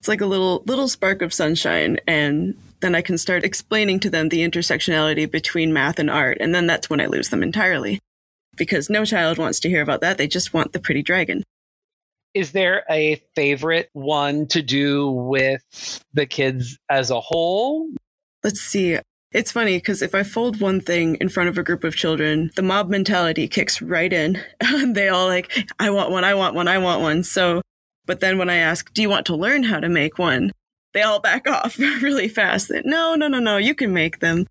it's 0.00 0.08
like 0.08 0.22
a 0.22 0.26
little, 0.26 0.62
little 0.66 0.88
spark 0.88 1.20
of 1.20 1.34
sunshine. 1.34 1.98
And 2.06 2.56
then 2.80 2.94
I 2.94 3.02
can 3.02 3.18
start 3.18 3.44
explaining 3.44 4.00
to 4.00 4.10
them 4.10 4.30
the 4.30 4.48
intersectionality 4.48 5.30
between 5.30 5.74
math 5.74 5.98
and 5.98 6.08
art. 6.08 6.38
And 6.40 6.54
then 6.54 6.66
that's 6.66 6.88
when 6.88 7.02
I 7.02 7.06
lose 7.06 7.28
them 7.28 7.42
entirely 7.42 8.00
because 8.62 8.88
no 8.88 9.04
child 9.04 9.38
wants 9.38 9.58
to 9.60 9.68
hear 9.68 9.82
about 9.82 10.00
that. 10.00 10.18
They 10.18 10.28
just 10.28 10.54
want 10.54 10.72
the 10.72 10.80
pretty 10.80 11.02
dragon. 11.02 11.42
Is 12.34 12.52
there 12.52 12.84
a 12.88 13.22
favorite 13.34 13.90
one 13.92 14.46
to 14.48 14.62
do 14.62 15.10
with 15.10 15.62
the 16.14 16.24
kids 16.24 16.78
as 16.88 17.10
a 17.10 17.20
whole? 17.20 17.90
Let's 18.42 18.60
see. 18.60 18.98
It's 19.32 19.52
funny 19.52 19.78
because 19.78 20.02
if 20.02 20.14
I 20.14 20.22
fold 20.22 20.60
one 20.60 20.80
thing 20.80 21.16
in 21.16 21.28
front 21.28 21.48
of 21.48 21.58
a 21.58 21.62
group 21.62 21.84
of 21.84 21.96
children, 21.96 22.50
the 22.54 22.62
mob 22.62 22.88
mentality 22.88 23.48
kicks 23.48 23.82
right 23.82 24.12
in. 24.12 24.40
and 24.60 24.94
they 24.96 25.08
all 25.08 25.26
like, 25.26 25.52
I 25.78 25.90
want 25.90 26.10
one, 26.10 26.24
I 26.24 26.34
want 26.34 26.54
one, 26.54 26.68
I 26.68 26.78
want 26.78 27.02
one. 27.02 27.22
So, 27.22 27.62
but 28.06 28.20
then 28.20 28.38
when 28.38 28.50
I 28.50 28.56
ask, 28.56 28.92
do 28.92 29.02
you 29.02 29.10
want 29.10 29.26
to 29.26 29.36
learn 29.36 29.64
how 29.64 29.80
to 29.80 29.88
make 29.88 30.18
one? 30.18 30.52
They 30.94 31.02
all 31.02 31.20
back 31.20 31.48
off 31.50 31.78
really 31.78 32.28
fast. 32.28 32.70
No, 32.84 33.14
no, 33.14 33.28
no, 33.28 33.38
no, 33.38 33.56
you 33.56 33.74
can 33.74 33.92
make 33.92 34.20
them 34.20 34.46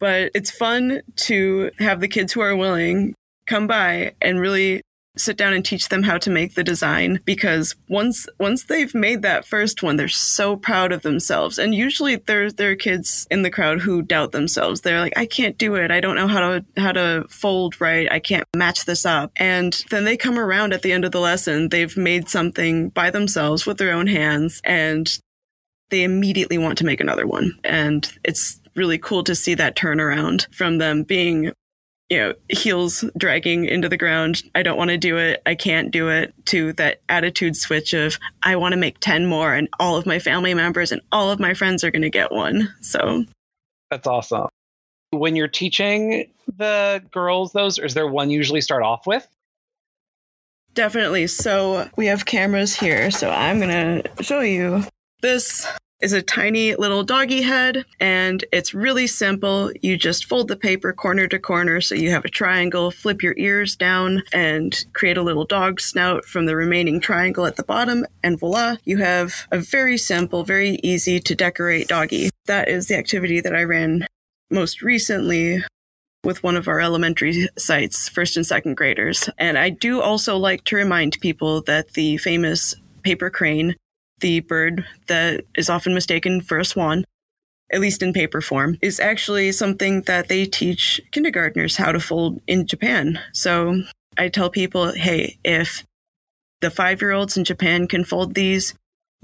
but 0.00 0.30
it's 0.34 0.50
fun 0.50 1.02
to 1.16 1.70
have 1.78 2.00
the 2.00 2.08
kids 2.08 2.32
who 2.32 2.40
are 2.40 2.56
willing 2.56 3.14
come 3.46 3.66
by 3.66 4.14
and 4.20 4.40
really 4.40 4.82
sit 5.16 5.36
down 5.36 5.52
and 5.52 5.64
teach 5.64 5.88
them 5.88 6.02
how 6.02 6.18
to 6.18 6.30
make 6.30 6.54
the 6.54 6.64
design 6.64 7.20
because 7.24 7.76
once 7.88 8.26
once 8.40 8.64
they've 8.64 8.94
made 8.94 9.22
that 9.22 9.44
first 9.44 9.82
one 9.82 9.96
they're 9.96 10.08
so 10.08 10.56
proud 10.56 10.92
of 10.92 11.02
themselves. 11.02 11.58
And 11.58 11.74
usually 11.74 12.16
there 12.16 12.50
there 12.50 12.72
are 12.72 12.76
kids 12.76 13.26
in 13.30 13.42
the 13.42 13.50
crowd 13.50 13.80
who 13.80 14.02
doubt 14.02 14.32
themselves. 14.32 14.80
They're 14.80 15.00
like 15.00 15.16
I 15.16 15.26
can't 15.26 15.56
do 15.56 15.76
it. 15.76 15.90
I 15.90 16.00
don't 16.00 16.16
know 16.16 16.26
how 16.26 16.40
to 16.40 16.64
how 16.76 16.92
to 16.92 17.26
fold 17.28 17.80
right. 17.80 18.10
I 18.10 18.18
can't 18.18 18.46
match 18.56 18.86
this 18.86 19.06
up. 19.06 19.30
And 19.36 19.84
then 19.90 20.04
they 20.04 20.16
come 20.16 20.38
around 20.38 20.72
at 20.72 20.82
the 20.82 20.92
end 20.92 21.04
of 21.04 21.12
the 21.12 21.20
lesson. 21.20 21.68
They've 21.68 21.96
made 21.96 22.28
something 22.28 22.88
by 22.88 23.10
themselves 23.10 23.66
with 23.66 23.78
their 23.78 23.92
own 23.92 24.08
hands 24.08 24.60
and 24.64 25.18
they 25.90 26.02
immediately 26.02 26.58
want 26.58 26.78
to 26.78 26.84
make 26.84 27.00
another 27.00 27.26
one. 27.26 27.56
And 27.62 28.10
it's 28.24 28.58
really 28.76 28.98
cool 28.98 29.24
to 29.24 29.34
see 29.34 29.54
that 29.54 29.76
turnaround 29.76 30.52
from 30.52 30.78
them 30.78 31.02
being, 31.02 31.52
you 32.08 32.18
know, 32.18 32.34
heels 32.48 33.04
dragging 33.16 33.64
into 33.66 33.88
the 33.88 33.96
ground. 33.96 34.42
I 34.54 34.62
don't 34.62 34.76
want 34.76 34.90
to 34.90 34.98
do 34.98 35.16
it. 35.16 35.42
I 35.46 35.54
can't 35.54 35.90
do 35.90 36.08
it 36.08 36.34
to 36.46 36.72
that 36.74 37.00
attitude 37.08 37.56
switch 37.56 37.94
of 37.94 38.18
I 38.42 38.56
want 38.56 38.72
to 38.72 38.78
make 38.78 38.98
10 39.00 39.26
more 39.26 39.54
and 39.54 39.68
all 39.78 39.96
of 39.96 40.06
my 40.06 40.18
family 40.18 40.54
members 40.54 40.92
and 40.92 41.00
all 41.12 41.30
of 41.30 41.40
my 41.40 41.54
friends 41.54 41.84
are 41.84 41.90
going 41.90 42.02
to 42.02 42.10
get 42.10 42.32
one. 42.32 42.72
So 42.80 43.24
that's 43.90 44.06
awesome. 44.06 44.48
When 45.10 45.36
you're 45.36 45.48
teaching 45.48 46.30
the 46.56 47.02
girls 47.12 47.52
those, 47.52 47.78
is 47.78 47.94
there 47.94 48.08
one 48.08 48.30
you 48.30 48.36
usually 48.36 48.60
start 48.60 48.82
off 48.82 49.06
with? 49.06 49.26
Definitely. 50.74 51.28
So 51.28 51.88
we 51.96 52.06
have 52.06 52.26
cameras 52.26 52.74
here. 52.74 53.12
So 53.12 53.30
I'm 53.30 53.60
going 53.60 54.02
to 54.02 54.22
show 54.24 54.40
you 54.40 54.82
this 55.22 55.68
is 56.04 56.12
a 56.12 56.20
tiny 56.20 56.74
little 56.74 57.02
doggy 57.02 57.40
head 57.40 57.82
and 57.98 58.44
it's 58.52 58.74
really 58.74 59.06
simple. 59.06 59.72
You 59.80 59.96
just 59.96 60.26
fold 60.26 60.48
the 60.48 60.56
paper 60.56 60.92
corner 60.92 61.26
to 61.28 61.38
corner 61.38 61.80
so 61.80 61.94
you 61.94 62.10
have 62.10 62.26
a 62.26 62.28
triangle, 62.28 62.90
flip 62.90 63.22
your 63.22 63.32
ears 63.38 63.74
down 63.74 64.22
and 64.30 64.84
create 64.92 65.16
a 65.16 65.22
little 65.22 65.46
dog 65.46 65.80
snout 65.80 66.26
from 66.26 66.44
the 66.44 66.56
remaining 66.56 67.00
triangle 67.00 67.46
at 67.46 67.56
the 67.56 67.64
bottom 67.64 68.04
and 68.22 68.38
voila, 68.38 68.76
you 68.84 68.98
have 68.98 69.46
a 69.50 69.58
very 69.58 69.96
simple, 69.96 70.44
very 70.44 70.78
easy 70.82 71.18
to 71.20 71.34
decorate 71.34 71.88
doggy. 71.88 72.28
That 72.44 72.68
is 72.68 72.88
the 72.88 72.98
activity 72.98 73.40
that 73.40 73.56
I 73.56 73.62
ran 73.62 74.06
most 74.50 74.82
recently 74.82 75.64
with 76.22 76.42
one 76.42 76.56
of 76.56 76.68
our 76.68 76.80
elementary 76.80 77.48
sites, 77.56 78.10
first 78.10 78.36
and 78.36 78.46
second 78.46 78.76
graders. 78.76 79.30
And 79.38 79.56
I 79.56 79.70
do 79.70 80.02
also 80.02 80.36
like 80.36 80.64
to 80.64 80.76
remind 80.76 81.16
people 81.22 81.62
that 81.62 81.94
the 81.94 82.18
famous 82.18 82.74
paper 83.02 83.30
crane 83.30 83.74
the 84.24 84.40
bird 84.40 84.86
that 85.08 85.44
is 85.54 85.68
often 85.68 85.92
mistaken 85.92 86.40
for 86.40 86.58
a 86.58 86.64
swan, 86.64 87.04
at 87.70 87.78
least 87.78 88.02
in 88.02 88.14
paper 88.14 88.40
form, 88.40 88.78
is 88.80 88.98
actually 88.98 89.52
something 89.52 90.00
that 90.06 90.28
they 90.28 90.46
teach 90.46 90.98
kindergartners 91.12 91.76
how 91.76 91.92
to 91.92 92.00
fold 92.00 92.40
in 92.46 92.66
Japan. 92.66 93.20
So 93.34 93.82
I 94.16 94.30
tell 94.30 94.48
people, 94.48 94.92
hey, 94.92 95.36
if 95.44 95.84
the 96.62 96.70
five 96.70 97.02
year 97.02 97.12
olds 97.12 97.36
in 97.36 97.44
Japan 97.44 97.86
can 97.86 98.02
fold 98.02 98.34
these, 98.34 98.72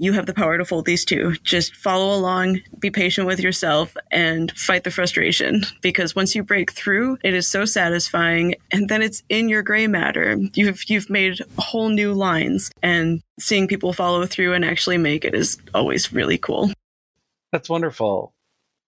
you 0.01 0.13
have 0.13 0.25
the 0.25 0.33
power 0.33 0.57
to 0.57 0.65
fold 0.65 0.85
these 0.85 1.05
two. 1.05 1.35
Just 1.43 1.75
follow 1.75 2.17
along, 2.17 2.61
be 2.79 2.89
patient 2.89 3.27
with 3.27 3.39
yourself, 3.39 3.95
and 4.09 4.51
fight 4.57 4.83
the 4.83 4.89
frustration. 4.89 5.61
Because 5.83 6.15
once 6.15 6.33
you 6.33 6.41
break 6.41 6.71
through, 6.71 7.19
it 7.23 7.35
is 7.35 7.47
so 7.47 7.65
satisfying, 7.65 8.55
and 8.71 8.89
then 8.89 9.03
it's 9.03 9.21
in 9.29 9.47
your 9.47 9.61
gray 9.61 9.85
matter. 9.85 10.37
You've 10.55 10.89
you've 10.89 11.11
made 11.11 11.39
whole 11.59 11.89
new 11.89 12.13
lines, 12.13 12.71
and 12.81 13.21
seeing 13.39 13.67
people 13.67 13.93
follow 13.93 14.25
through 14.25 14.53
and 14.53 14.65
actually 14.65 14.97
make 14.97 15.23
it 15.23 15.35
is 15.35 15.61
always 15.75 16.11
really 16.11 16.39
cool. 16.39 16.71
That's 17.51 17.69
wonderful. 17.69 18.33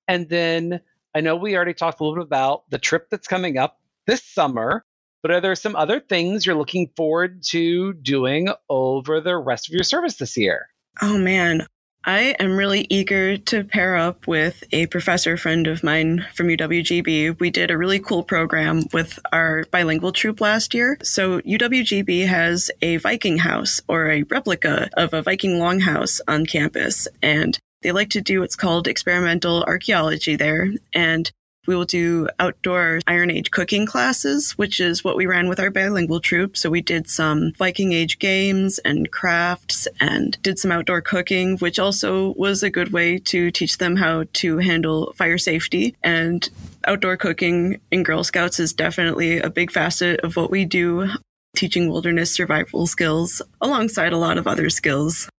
And 0.08 0.28
then 0.30 0.82
I 1.14 1.22
know 1.22 1.36
we 1.36 1.56
already 1.56 1.76
talked 1.76 2.00
a 2.00 2.04
little 2.04 2.24
bit 2.24 2.28
about 2.28 2.68
the 2.72 2.80
trip 2.80 3.12
that's 3.12 3.28
coming 3.28 3.60
up 3.60 3.80
this 4.08 4.24
summer, 4.24 4.84
but 5.22 5.30
are 5.30 5.42
there 5.42 5.54
some 5.54 5.76
other 5.76 6.00
things 6.00 6.44
you're 6.44 6.56
looking 6.56 6.90
forward 6.98 7.44
to 7.50 7.94
doing 7.94 8.50
over 8.68 9.22
the 9.22 9.38
rest 9.38 9.70
of 9.70 9.76
your 9.76 9.84
service 9.84 10.16
this 10.16 10.36
year? 10.38 10.70
Oh 11.02 11.18
man, 11.18 11.66
I 12.06 12.36
am 12.40 12.58
really 12.58 12.86
eager 12.90 13.38
to 13.38 13.64
pair 13.64 13.96
up 13.96 14.28
with 14.28 14.64
a 14.72 14.88
professor 14.88 15.38
friend 15.38 15.68
of 15.68 15.84
mine 15.84 16.26
from 16.34 16.48
UWGB. 16.48 17.40
We 17.40 17.50
did 17.50 17.72
a 17.72 17.78
really 17.78 18.00
cool 18.00 18.24
program 18.24 18.86
with 18.92 19.20
our 19.32 19.64
bilingual 19.72 20.12
troop 20.12 20.42
last 20.42 20.74
year. 20.74 20.98
So 21.02 21.40
UWGB 21.42 22.28
has 22.28 22.70
a 22.82 22.98
Viking 22.98 23.38
house 23.38 23.82
or 23.88 24.12
a 24.12 24.24
replica 24.24 24.90
of 24.98 25.14
a 25.14 25.22
Viking 25.22 25.60
longhouse 25.60 26.20
on 26.28 26.46
campus. 26.46 27.08
And 27.22 27.58
they 27.82 27.92
like 27.92 28.10
to 28.12 28.22
do 28.22 28.42
what's 28.42 28.56
called 28.56 28.88
experimental 28.88 29.64
archaeology 29.64 30.36
there. 30.36 30.72
And 30.94 31.32
we 31.66 31.76
will 31.76 31.86
do 31.86 32.28
outdoor 32.40 33.00
Iron 33.08 33.32
Age 33.32 33.52
cooking 33.52 33.86
classes, 33.86 34.54
which 34.54 34.80
is 34.80 35.04
what 35.04 35.16
we 35.16 35.26
ran 35.26 35.48
with 35.48 35.60
our 35.60 35.72
bilingual 35.72 36.20
troop. 36.20 36.58
So 36.58 36.70
we 36.70 36.82
did 36.82 37.10
some 37.10 37.54
Viking 37.54 37.94
Age 37.94 38.20
games 38.20 38.80
and 38.80 39.12
crafts 39.12 39.88
and 40.00 40.42
did 40.42 40.60
some 40.60 40.72
outdoor 40.72 41.02
cooking, 41.02 41.58
which 41.58 41.80
also 41.80 42.34
was 42.34 42.64
a 42.64 42.70
good 42.70 42.92
way 42.92 43.18
to 43.20 43.52
teach 43.52 43.78
them 43.78 43.96
how 43.96 44.26
to 44.34 44.58
handle 44.58 45.14
fire 45.14 45.38
safety. 45.38 45.96
And 46.04 46.50
outdoor 46.86 47.18
cooking 47.18 47.80
in 47.92 48.04
Girl 48.04 48.24
Scouts 48.24 48.60
is 48.60 48.74
definitely 48.74 49.40
a 49.40 49.50
big 49.50 49.72
facet 49.72 50.20
of 50.22 50.36
what 50.36 50.52
we 50.52 50.66
do, 50.66 51.10
teaching 51.56 51.90
wilderness 51.90 52.32
survival 52.32 52.88
skills 52.88 53.42
alongside 53.62 54.12
a 54.12 54.18
lot 54.18 54.38
of 54.38 54.48
other 54.48 54.70
skills 54.70 55.30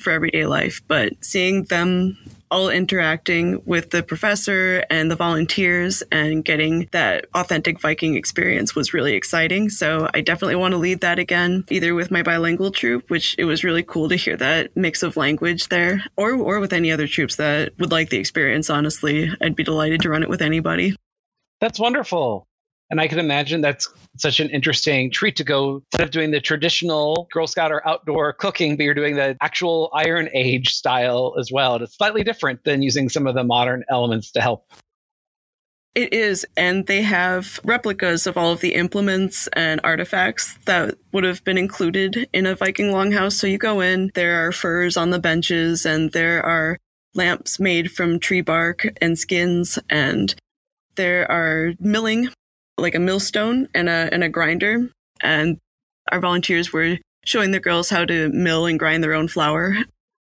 for 0.00 0.12
everyday 0.12 0.46
life. 0.46 0.80
But 0.88 1.12
seeing 1.20 1.64
them 1.64 2.16
all 2.50 2.68
interacting 2.68 3.62
with 3.64 3.90
the 3.90 4.02
professor 4.02 4.84
and 4.90 5.10
the 5.10 5.16
volunteers 5.16 6.02
and 6.12 6.44
getting 6.44 6.88
that 6.92 7.26
authentic 7.34 7.80
Viking 7.80 8.16
experience 8.16 8.74
was 8.74 8.94
really 8.94 9.14
exciting. 9.14 9.68
So 9.68 10.08
I 10.14 10.20
definitely 10.20 10.56
want 10.56 10.72
to 10.72 10.78
lead 10.78 11.00
that 11.00 11.18
again, 11.18 11.64
either 11.70 11.94
with 11.94 12.10
my 12.10 12.22
bilingual 12.22 12.70
troop, 12.70 13.10
which 13.10 13.34
it 13.38 13.44
was 13.44 13.64
really 13.64 13.82
cool 13.82 14.08
to 14.08 14.16
hear 14.16 14.36
that 14.36 14.76
mix 14.76 15.02
of 15.02 15.16
language 15.16 15.68
there, 15.68 16.04
or 16.16 16.34
or 16.34 16.60
with 16.60 16.72
any 16.72 16.90
other 16.90 17.06
troops 17.06 17.36
that 17.36 17.78
would 17.78 17.92
like 17.92 18.10
the 18.10 18.18
experience, 18.18 18.70
honestly. 18.70 19.30
I'd 19.40 19.56
be 19.56 19.64
delighted 19.64 20.00
to 20.02 20.10
run 20.10 20.22
it 20.22 20.28
with 20.28 20.42
anybody. 20.42 20.96
That's 21.60 21.78
wonderful. 21.78 22.46
And 22.90 23.00
I 23.00 23.08
can 23.08 23.18
imagine 23.18 23.60
that's 23.60 23.88
such 24.16 24.38
an 24.38 24.48
interesting 24.50 25.10
treat 25.10 25.36
to 25.36 25.44
go 25.44 25.82
instead 25.92 26.04
of 26.04 26.10
doing 26.10 26.30
the 26.30 26.40
traditional 26.40 27.28
Girl 27.32 27.46
Scout 27.46 27.72
or 27.72 27.86
outdoor 27.86 28.32
cooking, 28.32 28.76
but 28.76 28.84
you're 28.84 28.94
doing 28.94 29.16
the 29.16 29.36
actual 29.40 29.90
Iron 29.92 30.28
Age 30.32 30.72
style 30.72 31.34
as 31.38 31.50
well. 31.50 31.74
And 31.74 31.82
it's 31.82 31.96
slightly 31.96 32.22
different 32.22 32.62
than 32.64 32.82
using 32.82 33.08
some 33.08 33.26
of 33.26 33.34
the 33.34 33.44
modern 33.44 33.84
elements 33.90 34.30
to 34.32 34.40
help. 34.40 34.70
It 35.96 36.12
is, 36.12 36.44
and 36.58 36.86
they 36.86 37.00
have 37.02 37.58
replicas 37.64 38.26
of 38.26 38.36
all 38.36 38.52
of 38.52 38.60
the 38.60 38.74
implements 38.74 39.48
and 39.54 39.80
artifacts 39.82 40.58
that 40.66 40.94
would 41.10 41.24
have 41.24 41.42
been 41.42 41.56
included 41.56 42.28
in 42.34 42.44
a 42.44 42.54
Viking 42.54 42.92
longhouse. 42.92 43.32
So 43.32 43.46
you 43.46 43.56
go 43.56 43.80
in, 43.80 44.10
there 44.14 44.46
are 44.46 44.52
furs 44.52 44.98
on 44.98 45.08
the 45.08 45.18
benches, 45.18 45.86
and 45.86 46.12
there 46.12 46.44
are 46.44 46.76
lamps 47.14 47.58
made 47.58 47.90
from 47.90 48.20
tree 48.20 48.42
bark 48.42 48.86
and 49.00 49.18
skins, 49.18 49.78
and 49.88 50.34
there 50.96 51.30
are 51.32 51.72
milling 51.80 52.28
like 52.78 52.94
a 52.94 53.00
millstone 53.00 53.68
and 53.74 53.88
a 53.88 54.08
and 54.12 54.22
a 54.22 54.28
grinder, 54.28 54.90
and 55.22 55.58
our 56.12 56.20
volunteers 56.20 56.72
were 56.72 56.98
showing 57.24 57.50
the 57.50 57.60
girls 57.60 57.90
how 57.90 58.04
to 58.04 58.28
mill 58.28 58.66
and 58.66 58.78
grind 58.78 59.02
their 59.02 59.14
own 59.14 59.28
flour, 59.28 59.76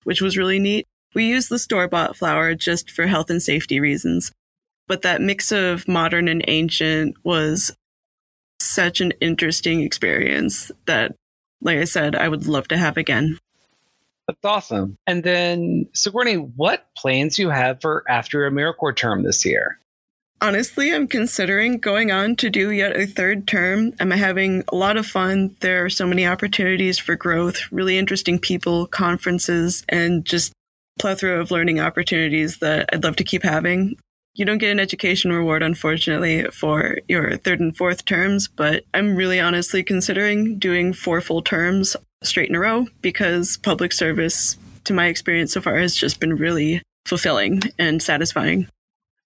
which 0.05 0.21
was 0.21 0.37
really 0.37 0.59
neat. 0.59 0.87
We 1.15 1.27
used 1.27 1.49
the 1.49 1.59
store 1.59 1.89
bought 1.89 2.17
flour 2.17 2.55
just 2.55 2.91
for 2.91 3.07
health 3.07 3.31
and 3.31 3.43
safety 3.43 3.81
reasons, 3.81 4.33
but 4.89 5.03
that 5.03 5.21
mix 5.21 5.53
of 5.53 5.87
modern 5.87 6.29
and 6.29 6.45
ancient 6.49 7.17
was 7.25 7.75
such 8.61 9.01
an 9.01 9.13
interesting 9.21 9.83
experience 9.83 10.71
that, 10.87 11.15
like 11.61 11.79
I 11.79 11.85
said, 11.85 12.15
I 12.15 12.29
would 12.29 12.47
love 12.47 12.69
to 12.69 12.77
have 12.77 12.97
again. 12.97 13.39
That's 14.29 14.45
awesome. 14.45 14.97
And 15.07 15.25
then, 15.25 15.89
Sigourney, 15.95 16.37
what 16.37 16.87
plans 16.97 17.39
you 17.39 17.51
have 17.51 17.81
for 17.81 18.05
after 18.09 18.49
AmeriCorps 18.49 18.97
term 18.97 19.23
this 19.23 19.45
year? 19.45 19.79
Honestly, 20.43 20.93
I'm 20.93 21.07
considering 21.07 21.79
going 21.79 22.11
on 22.11 22.35
to 22.37 22.51
do 22.51 22.71
yet 22.71 22.97
a 22.97 23.07
third 23.07 23.47
term. 23.47 23.93
I'm 24.01 24.11
having 24.11 24.65
a 24.73 24.75
lot 24.75 24.97
of 24.97 25.07
fun. 25.07 25.57
There 25.61 25.85
are 25.85 25.91
so 25.91 26.07
many 26.07 26.27
opportunities 26.27 26.99
for 26.99 27.15
growth, 27.15 27.61
really 27.71 27.97
interesting 27.97 28.39
people, 28.39 28.87
conferences, 28.89 29.85
and 29.89 30.25
just 30.25 30.53
plethora 30.99 31.41
of 31.41 31.51
learning 31.51 31.81
opportunities 31.81 32.59
that 32.59 32.91
I'd 32.93 33.05
love 33.05 33.17
to 33.17 33.25
keep 33.25 33.45
having. 33.45 33.95
You 34.35 34.45
don't 34.45 34.59
get 34.59 34.73
an 34.73 34.81
education 34.81 35.33
reward, 35.33 35.63
unfortunately, 35.63 36.45
for 36.47 36.99
your 37.09 37.37
third 37.37 37.61
and 37.61 37.77
fourth 37.77 38.05
terms, 38.05 38.49
but 38.49 38.83
I'm 38.93 39.15
really 39.15 39.39
honestly 39.39 39.83
considering 39.83 40.59
doing 40.59 40.93
four 40.93 41.21
full 41.21 41.43
terms 41.43 41.97
straight 42.23 42.49
in 42.49 42.57
a 42.57 42.61
row 42.61 42.87
because 43.01 43.59
public 43.59 43.93
service, 43.93 44.57
to 44.85 44.95
my 44.95 45.07
experience 45.07 45.53
so 45.53 45.61
far, 45.61 45.77
has 45.77 45.95
just 45.95 46.19
been 46.19 46.35
really 46.35 46.83
fulfilling 47.07 47.63
and 47.79 48.03
satisfying. 48.03 48.69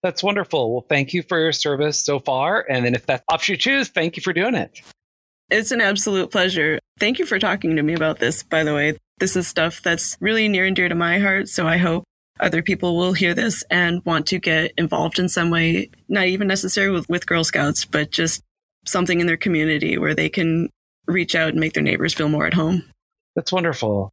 That's 0.02 0.22
wonderful. 0.22 0.72
Well, 0.72 0.87
thank 0.88 1.14
you 1.14 1.22
for 1.22 1.38
your 1.38 1.52
service 1.52 2.00
so 2.00 2.20
far. 2.20 2.64
And 2.68 2.85
then 2.85 2.94
if 2.94 3.06
that's 3.06 3.24
option 3.28 3.54
you 3.54 3.59
choose, 3.59 3.88
thank 3.88 4.16
you 4.16 4.22
for 4.22 4.32
doing 4.32 4.54
it. 4.54 4.80
It's 5.50 5.72
an 5.72 5.80
absolute 5.80 6.30
pleasure. 6.30 6.78
Thank 6.98 7.18
you 7.18 7.26
for 7.26 7.38
talking 7.38 7.76
to 7.76 7.82
me 7.82 7.94
about 7.94 8.18
this, 8.18 8.42
by 8.42 8.64
the 8.64 8.74
way. 8.74 8.96
This 9.18 9.37
is 9.37 9.46
stuff 9.46 9.80
that's 9.82 10.16
really 10.20 10.48
near 10.48 10.66
and 10.66 10.76
dear 10.76 10.88
to 10.88 10.94
my 10.94 11.18
heart. 11.18 11.48
So 11.48 11.66
I 11.66 11.76
hope 11.76 12.04
other 12.40 12.62
people 12.62 12.96
will 12.96 13.14
hear 13.14 13.32
this 13.32 13.64
and 13.70 14.04
want 14.04 14.26
to 14.26 14.38
get 14.38 14.72
involved 14.76 15.18
in 15.18 15.28
some 15.28 15.50
way, 15.50 15.90
not 16.09 16.26
even 16.26 16.48
necessarily 16.48 16.98
with, 16.98 17.09
with 17.09 17.26
Girl 17.26 17.44
Scouts, 17.44 17.85
but 17.85 18.11
just 18.11 18.42
something 18.85 19.20
in 19.20 19.26
their 19.26 19.37
community 19.37 19.98
where 19.98 20.14
they 20.14 20.28
can 20.28 20.68
reach 21.06 21.35
out 21.35 21.50
and 21.50 21.61
make 21.61 21.72
their 21.72 21.82
neighbors 21.82 22.12
feel 22.12 22.28
more 22.28 22.46
at 22.46 22.54
home. 22.54 22.82
That's 23.35 23.52
wonderful. 23.52 24.11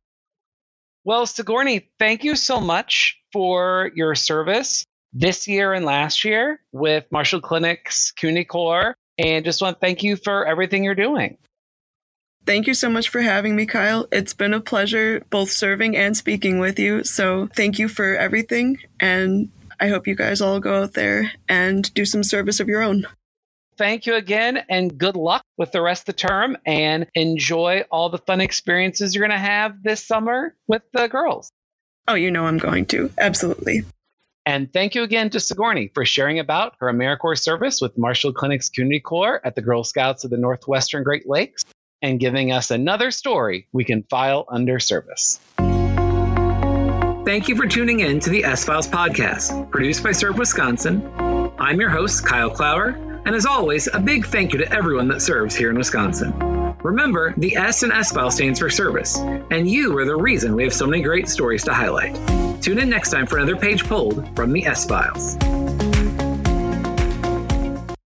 Well, 1.04 1.26
Sigourney, 1.26 1.90
thank 2.00 2.24
you 2.24 2.36
so 2.36 2.62
much 2.62 3.20
for 3.34 3.92
your 3.96 4.16
service 4.16 4.86
this 5.14 5.48
year 5.48 5.74
and 5.74 5.86
last 5.86 6.24
year 6.26 6.60
with 6.72 7.06
Marshfield 7.12 7.44
Clinic's 7.44 8.12
Community 8.12 8.46
Corps. 8.46 8.96
And 9.18 9.46
just 9.46 9.62
want 9.62 9.78
to 9.78 9.80
thank 9.80 10.02
you 10.02 10.16
for 10.16 10.46
everything 10.46 10.84
you're 10.84 10.96
doing. 10.96 11.38
Thank 12.46 12.68
you 12.68 12.74
so 12.74 12.90
much 12.90 13.08
for 13.10 13.22
having 13.22 13.56
me, 13.56 13.66
Kyle. 13.66 14.08
It's 14.12 14.34
been 14.34 14.54
a 14.54 14.60
pleasure 14.60 15.24
both 15.30 15.50
serving 15.50 15.96
and 15.96 16.18
speaking 16.18 16.60
with 16.60 16.78
you. 16.78 17.04
So 17.04 17.48
thank 17.56 17.80
you 17.80 17.88
for 17.88 18.16
everything. 18.16 18.80
And 19.00 19.50
I 19.80 19.88
hope 19.88 20.08
you 20.08 20.16
guys 20.16 20.42
all 20.42 20.60
go 20.60 20.84
out 20.84 20.94
there 20.94 21.32
and 21.48 21.94
do 21.94 22.06
some 22.06 22.24
service 22.24 22.60
of 22.60 22.68
your 22.68 22.82
own. 22.82 23.06
thank 23.78 24.06
you 24.06 24.16
again 24.16 24.64
and 24.70 24.98
good 24.98 25.16
luck 25.16 25.44
with 25.58 25.72
the 25.72 25.82
rest 25.82 26.04
of 26.04 26.16
the 26.16 26.28
term 26.28 26.58
and 26.66 27.08
enjoy 27.16 27.84
all 27.92 28.10
the 28.10 28.18
fun 28.18 28.42
experiences 28.42 29.16
you're 29.16 29.28
going 29.28 29.38
to 29.38 29.46
have 29.46 29.82
this 29.84 30.06
summer 30.06 30.56
with 30.68 30.84
the 30.94 31.08
girls. 31.08 31.50
Oh, 32.08 32.16
you 32.16 32.32
know 32.32 32.46
I'm 32.46 32.58
going 32.58 32.86
to. 32.88 33.12
Absolutely. 33.18 33.84
And 34.46 34.72
thank 34.74 34.94
you 34.94 35.04
again 35.04 35.30
to 35.32 35.40
Sigourney 35.40 35.90
for 35.94 36.04
sharing 36.06 36.40
about 36.40 36.76
her 36.80 36.92
AmeriCorps 36.92 37.40
service 37.40 37.80
with 37.80 37.98
Marshfield 37.98 38.36
Clinic's 38.36 38.70
Community 38.70 39.00
Corps 39.00 39.40
at 39.44 39.56
the 39.56 39.62
Girl 39.62 39.84
Scouts 39.84 40.26
of 40.26 40.32
the 40.32 40.38
Northwestern 40.38 41.04
Great 41.04 41.28
Lakes 41.28 41.64
and 42.02 42.20
giving 42.20 42.52
us 42.52 42.70
another 42.70 43.12
story 43.12 43.68
we 43.72 43.86
can 43.86 44.04
file 44.04 44.46
under 44.50 44.80
service. 44.80 45.40
Thank 47.26 47.48
you 47.48 47.56
for 47.56 47.66
tuning 47.68 48.02
in 48.02 48.20
to 48.20 48.30
the 48.30 48.44
S 48.44 48.66
Files 48.66 48.88
podcast, 48.88 49.72
produced 49.72 50.04
by 50.04 50.12
Serve 50.12 50.38
Wisconsin. 50.38 51.10
I'm 51.58 51.80
your 51.80 51.90
host, 51.90 52.26
Kyle 52.26 52.50
Clower, 52.50 52.90
and 53.26 53.34
as 53.34 53.46
always, 53.46 53.88
a 53.88 54.00
big 54.00 54.26
thank 54.26 54.52
you 54.52 54.60
to 54.60 54.70
everyone 54.70 55.08
that 55.08 55.22
serves 55.22 55.56
here 55.56 55.70
in 55.70 55.78
Wisconsin. 55.78 56.63
Remember, 56.84 57.34
the 57.38 57.56
S 57.56 57.84
in 57.84 57.94
S-File 57.94 58.30
stands 58.30 58.60
for 58.60 58.70
service, 58.70 59.18
and 59.18 59.70
you 59.70 59.98
are 59.98 60.06
the 60.06 60.16
reason 60.18 60.54
we 60.54 60.64
have 60.64 60.74
so 60.74 60.86
many 60.86 61.02
great 61.02 61.30
stories 61.30 61.64
to 61.64 61.74
highlight. 61.74 62.14
Tune 62.62 62.78
in 62.78 62.90
next 62.90 63.10
time 63.10 63.26
for 63.26 63.38
another 63.38 63.56
page 63.56 63.86
pulled 63.86 64.36
from 64.36 64.52
the 64.52 64.66
S-Files. 64.66 65.38